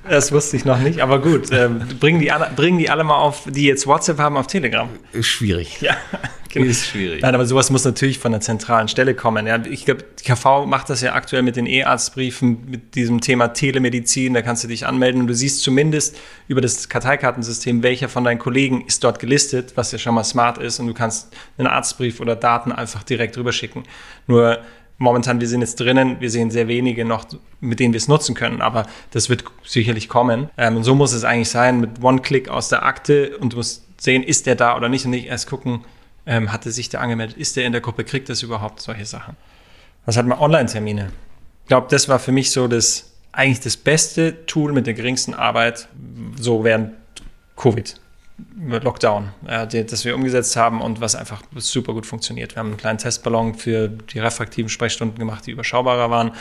Das 0.08 0.32
wusste 0.32 0.56
ich 0.56 0.64
noch 0.64 0.78
nicht, 0.78 1.00
aber 1.00 1.20
gut. 1.20 1.52
Ähm, 1.52 1.82
bringen, 2.00 2.20
die 2.20 2.32
alle, 2.32 2.50
bringen 2.56 2.78
die 2.78 2.88
alle 2.88 3.04
mal 3.04 3.18
auf, 3.18 3.44
die 3.46 3.64
jetzt 3.64 3.86
WhatsApp 3.86 4.18
haben, 4.18 4.36
auf 4.36 4.46
Telegram. 4.46 4.88
Ist 5.12 5.26
schwierig. 5.26 5.80
Ja, 5.82 5.94
genau. 6.48 6.66
Ist 6.66 6.86
schwierig. 6.86 7.20
Nein, 7.20 7.34
aber 7.34 7.44
sowas 7.44 7.70
muss 7.70 7.84
natürlich 7.84 8.18
von 8.18 8.32
der 8.32 8.40
zentralen 8.40 8.88
Stelle 8.88 9.14
kommen. 9.14 9.46
Ja, 9.46 9.62
ich 9.62 9.84
glaube, 9.84 10.04
die 10.18 10.24
KV 10.24 10.64
macht 10.66 10.88
das 10.88 11.02
ja 11.02 11.12
aktuell 11.12 11.42
mit 11.42 11.56
den 11.56 11.66
E-Arztbriefen, 11.66 12.70
mit 12.70 12.94
diesem 12.94 13.20
Thema 13.20 13.48
Telemedizin. 13.48 14.32
Da 14.32 14.40
kannst 14.40 14.64
du 14.64 14.68
dich 14.68 14.86
anmelden 14.86 15.20
und 15.20 15.26
du 15.26 15.34
siehst 15.34 15.60
zumindest 15.60 16.18
über 16.48 16.62
das 16.62 16.88
Karteikartensystem, 16.88 17.82
welcher 17.82 18.08
von 18.08 18.24
deinen 18.24 18.38
Kollegen 18.38 18.86
ist 18.86 19.04
dort 19.04 19.18
gelistet, 19.18 19.72
was 19.74 19.92
ja 19.92 19.98
schon 19.98 20.14
mal 20.14 20.24
smart 20.24 20.56
ist 20.56 20.80
und 20.80 20.86
du 20.86 20.94
kannst 20.94 21.28
einen 21.58 21.68
Arztbrief 21.68 22.20
oder 22.20 22.36
Daten 22.36 22.72
einfach 22.72 23.02
direkt 23.02 23.36
rüberschicken. 23.36 23.84
Nur 24.26 24.60
momentan, 25.00 25.40
wir 25.40 25.48
sind 25.48 25.62
jetzt 25.62 25.80
drinnen, 25.80 26.20
wir 26.20 26.30
sehen 26.30 26.50
sehr 26.50 26.68
wenige 26.68 27.04
noch, 27.04 27.24
mit 27.60 27.80
denen 27.80 27.94
wir 27.94 27.98
es 27.98 28.06
nutzen 28.06 28.34
können, 28.34 28.60
aber 28.60 28.86
das 29.10 29.30
wird 29.30 29.44
sicherlich 29.64 30.08
kommen. 30.08 30.50
Ähm, 30.56 30.76
und 30.76 30.84
so 30.84 30.94
muss 30.94 31.12
es 31.12 31.24
eigentlich 31.24 31.48
sein, 31.48 31.80
mit 31.80 32.02
One-Click 32.02 32.48
aus 32.48 32.68
der 32.68 32.84
Akte 32.84 33.36
und 33.38 33.54
du 33.54 33.56
musst 33.56 33.84
sehen, 33.98 34.22
ist 34.22 34.46
der 34.46 34.54
da 34.54 34.76
oder 34.76 34.88
nicht 34.88 35.06
und 35.06 35.10
nicht 35.10 35.26
erst 35.26 35.48
gucken, 35.48 35.84
ähm, 36.26 36.52
hatte 36.52 36.70
sich 36.70 36.90
der 36.90 37.00
angemeldet, 37.00 37.38
ist 37.38 37.56
der 37.56 37.64
in 37.64 37.72
der 37.72 37.80
Gruppe, 37.80 38.04
kriegt 38.04 38.28
das 38.28 38.42
überhaupt 38.42 38.80
solche 38.80 39.06
Sachen. 39.06 39.36
Was 40.04 40.16
hat 40.16 40.26
man? 40.26 40.38
Online-Termine. 40.38 41.10
Ich 41.62 41.68
glaube, 41.68 41.86
das 41.90 42.08
war 42.08 42.18
für 42.18 42.32
mich 42.32 42.50
so 42.50 42.68
das 42.68 43.12
eigentlich 43.32 43.60
das 43.60 43.76
beste 43.78 44.44
Tool 44.46 44.72
mit 44.72 44.86
der 44.86 44.94
geringsten 44.94 45.34
Arbeit, 45.34 45.88
so 46.38 46.62
während 46.62 46.92
Covid. 47.56 47.99
Lockdown, 48.56 49.30
äh, 49.46 49.66
das 49.84 50.04
wir 50.04 50.14
umgesetzt 50.14 50.56
haben 50.56 50.80
und 50.80 51.00
was 51.00 51.14
einfach 51.14 51.42
super 51.56 51.92
gut 51.92 52.06
funktioniert. 52.06 52.54
Wir 52.54 52.60
haben 52.60 52.68
einen 52.68 52.76
kleinen 52.76 52.98
Testballon 52.98 53.54
für 53.54 53.88
die 53.88 54.18
refraktiven 54.18 54.68
Sprechstunden 54.68 55.18
gemacht, 55.18 55.46
die 55.46 55.52
überschaubarer 55.52 56.10
waren. 56.10 56.32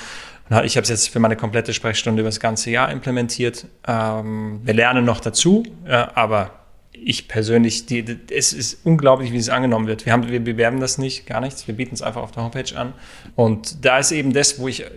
Ich 0.64 0.78
habe 0.78 0.84
es 0.84 0.90
jetzt 0.90 1.10
für 1.10 1.20
meine 1.20 1.36
komplette 1.36 1.74
Sprechstunde 1.74 2.22
über 2.22 2.30
das 2.30 2.40
ganze 2.40 2.72
Jahr 2.72 2.92
implementiert. 2.92 3.68
Ähm, 3.88 4.62
wir 4.64 4.74
lernen 4.74 5.06
noch 5.06 5.20
dazu, 5.20 5.64
aber 5.86 6.60
ich 7.04 7.28
persönlich, 7.28 7.86
die, 7.86 8.04
es 8.32 8.54
ist 8.54 8.86
unglaublich, 8.86 9.32
wie 9.32 9.38
es 9.38 9.50
angenommen 9.50 9.88
wird. 9.88 10.06
Wir, 10.06 10.14
haben, 10.14 10.30
wir 10.30 10.44
bewerben 10.44 10.80
das 10.80 10.98
nicht, 10.98 11.26
gar 11.26 11.42
nichts. 11.42 11.68
Wir 11.68 11.76
bieten 11.76 11.96
es 11.96 12.02
einfach 12.02 12.22
auf 12.22 12.32
der 12.32 12.44
Homepage 12.44 12.76
an. 12.76 12.94
Und 13.36 13.86
da 13.86 14.00
ist 14.00 14.12
eben 14.12 14.34
das, 14.34 14.60
wo 14.60 14.68
ich, 14.68 14.84
äh, 14.84 14.88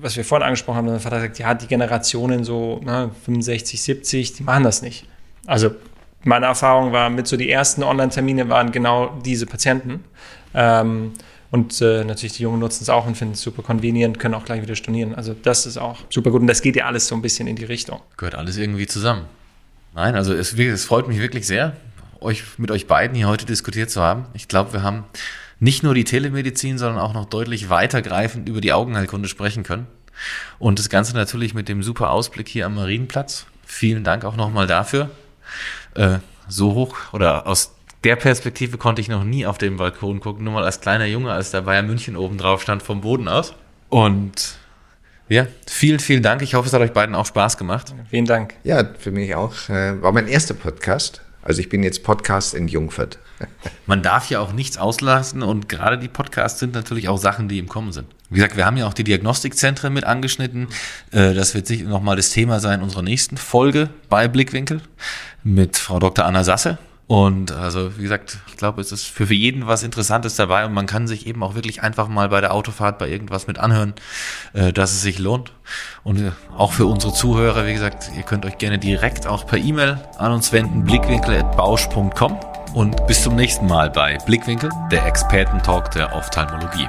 was 0.00 0.16
wir 0.16 0.24
vorhin 0.24 0.44
angesprochen 0.44 0.78
haben, 0.78 0.86
der 0.86 1.00
Vater 1.00 1.20
sagt, 1.20 1.38
ja, 1.38 1.54
die 1.54 1.66
Generationen 1.66 2.44
so 2.44 2.80
ne, 2.84 3.10
65, 3.24 3.80
70, 3.80 4.32
die 4.34 4.42
machen 4.42 4.64
das 4.64 4.82
nicht. 4.82 5.06
Also 5.46 5.70
meine 6.24 6.46
Erfahrung 6.46 6.92
war, 6.92 7.10
mit 7.10 7.26
so 7.26 7.36
die 7.36 7.50
ersten 7.50 7.82
Online-Termine 7.82 8.48
waren 8.48 8.72
genau 8.72 9.18
diese 9.24 9.46
Patienten. 9.46 10.04
Ähm, 10.54 11.12
und 11.50 11.80
äh, 11.80 12.04
natürlich 12.04 12.34
die 12.34 12.44
Jungen 12.44 12.60
nutzen 12.60 12.84
es 12.84 12.88
auch 12.88 13.06
und 13.06 13.16
finden 13.16 13.34
es 13.34 13.42
super 13.42 13.62
convenient, 13.62 14.18
können 14.20 14.34
auch 14.34 14.44
gleich 14.44 14.62
wieder 14.62 14.76
stornieren. 14.76 15.14
Also 15.14 15.34
das 15.34 15.66
ist 15.66 15.78
auch 15.78 15.98
super 16.08 16.30
gut 16.30 16.40
und 16.42 16.46
das 16.46 16.62
geht 16.62 16.76
ja 16.76 16.86
alles 16.86 17.08
so 17.08 17.16
ein 17.16 17.22
bisschen 17.22 17.48
in 17.48 17.56
die 17.56 17.64
Richtung. 17.64 18.00
Gehört 18.16 18.36
alles 18.36 18.56
irgendwie 18.56 18.86
zusammen. 18.86 19.24
Nein, 19.94 20.14
also 20.14 20.32
es, 20.32 20.52
es 20.52 20.84
freut 20.84 21.08
mich 21.08 21.18
wirklich 21.18 21.46
sehr, 21.46 21.74
euch 22.20 22.44
mit 22.58 22.70
euch 22.70 22.86
beiden 22.86 23.16
hier 23.16 23.26
heute 23.26 23.46
diskutiert 23.46 23.90
zu 23.90 24.00
haben. 24.00 24.26
Ich 24.34 24.46
glaube, 24.46 24.72
wir 24.72 24.82
haben 24.82 25.04
nicht 25.58 25.82
nur 25.82 25.94
die 25.94 26.04
Telemedizin, 26.04 26.78
sondern 26.78 27.00
auch 27.00 27.12
noch 27.12 27.26
deutlich 27.26 27.68
weitergreifend 27.68 28.48
über 28.48 28.60
die 28.60 28.72
Augenheilkunde 28.72 29.28
sprechen 29.28 29.64
können. 29.64 29.88
Und 30.58 30.78
das 30.78 30.88
Ganze 30.88 31.16
natürlich 31.16 31.54
mit 31.54 31.68
dem 31.68 31.82
super 31.82 32.10
Ausblick 32.10 32.48
hier 32.48 32.66
am 32.66 32.76
Marienplatz. 32.76 33.46
Vielen 33.66 34.04
Dank 34.04 34.24
auch 34.24 34.36
nochmal 34.36 34.66
dafür. 34.66 35.10
Äh, 36.00 36.18
so 36.48 36.74
hoch 36.74 36.96
oder 37.12 37.46
aus 37.46 37.74
der 38.04 38.16
Perspektive 38.16 38.78
konnte 38.78 39.02
ich 39.02 39.08
noch 39.08 39.24
nie 39.24 39.44
auf 39.44 39.58
den 39.58 39.76
Balkon 39.76 40.20
gucken, 40.20 40.44
nur 40.44 40.54
mal 40.54 40.64
als 40.64 40.80
kleiner 40.80 41.04
Junge, 41.04 41.32
als 41.32 41.50
der 41.50 41.60
Bayern 41.60 41.86
München 41.86 42.16
oben 42.16 42.38
drauf 42.38 42.62
stand 42.62 42.82
vom 42.82 43.02
Boden 43.02 43.28
aus. 43.28 43.54
Und 43.90 44.56
ja, 45.28 45.46
vielen, 45.66 46.00
vielen 46.00 46.22
Dank. 46.22 46.40
Ich 46.42 46.54
hoffe, 46.54 46.68
es 46.68 46.72
hat 46.72 46.80
euch 46.80 46.92
beiden 46.92 47.14
auch 47.14 47.26
Spaß 47.26 47.58
gemacht. 47.58 47.94
Vielen 48.08 48.24
Dank. 48.24 48.54
Ja, 48.64 48.82
für 48.98 49.10
mich 49.10 49.34
auch. 49.34 49.68
Äh, 49.68 50.00
war 50.02 50.12
mein 50.12 50.26
erster 50.26 50.54
Podcast. 50.54 51.20
Also 51.42 51.60
ich 51.60 51.68
bin 51.68 51.82
jetzt 51.82 52.02
Podcast 52.02 52.54
in 52.54 52.68
Jungfurt. 52.68 53.18
Man 53.86 54.02
darf 54.02 54.28
ja 54.30 54.40
auch 54.40 54.52
nichts 54.52 54.78
auslassen 54.78 55.42
und 55.42 55.68
gerade 55.68 55.98
die 55.98 56.08
Podcasts 56.08 56.60
sind 56.60 56.74
natürlich 56.74 57.08
auch 57.08 57.18
Sachen, 57.18 57.48
die 57.48 57.58
im 57.58 57.68
Kommen 57.68 57.92
sind. 57.92 58.06
Wie 58.30 58.36
gesagt, 58.36 58.56
wir 58.56 58.64
haben 58.64 58.76
ja 58.76 58.86
auch 58.86 58.94
die 58.94 59.04
Diagnostikzentren 59.04 59.92
mit 59.92 60.04
angeschnitten. 60.04 60.68
Äh, 61.10 61.34
das 61.34 61.54
wird 61.54 61.66
sicher 61.66 61.88
nochmal 61.88 62.16
das 62.16 62.30
Thema 62.30 62.60
sein 62.60 62.82
unserer 62.82 63.02
nächsten 63.02 63.36
Folge 63.36 63.90
bei 64.08 64.28
Blickwinkel 64.28 64.80
mit 65.42 65.76
Frau 65.76 65.98
Dr. 65.98 66.24
Anna 66.24 66.44
Sasse. 66.44 66.78
Und 67.08 67.50
also, 67.50 67.98
wie 67.98 68.04
gesagt, 68.04 68.38
ich 68.46 68.56
glaube, 68.56 68.80
es 68.80 68.92
ist 68.92 69.04
für, 69.04 69.24
jeden 69.34 69.66
was 69.66 69.82
Interessantes 69.82 70.36
dabei 70.36 70.64
und 70.64 70.72
man 70.72 70.86
kann 70.86 71.08
sich 71.08 71.26
eben 71.26 71.42
auch 71.42 71.56
wirklich 71.56 71.82
einfach 71.82 72.06
mal 72.06 72.28
bei 72.28 72.40
der 72.40 72.54
Autofahrt 72.54 73.00
bei 73.00 73.08
irgendwas 73.08 73.48
mit 73.48 73.58
anhören, 73.58 73.94
äh, 74.52 74.72
dass 74.72 74.92
es 74.92 75.02
sich 75.02 75.18
lohnt. 75.18 75.52
Und 76.04 76.30
auch 76.56 76.70
für 76.70 76.86
unsere 76.86 77.12
Zuhörer, 77.12 77.66
wie 77.66 77.72
gesagt, 77.72 78.12
ihr 78.16 78.22
könnt 78.22 78.46
euch 78.46 78.58
gerne 78.58 78.78
direkt 78.78 79.26
auch 79.26 79.44
per 79.44 79.58
E-Mail 79.58 79.98
an 80.18 80.30
uns 80.30 80.52
wenden, 80.52 80.84
blickwinkel.bausch.com 80.84 82.38
und 82.74 83.04
bis 83.08 83.24
zum 83.24 83.34
nächsten 83.34 83.66
Mal 83.66 83.90
bei 83.90 84.16
Blickwinkel, 84.18 84.70
der 84.92 85.04
Expertentalk 85.04 85.90
der 85.90 86.14
Ophthalmologie. 86.14 86.88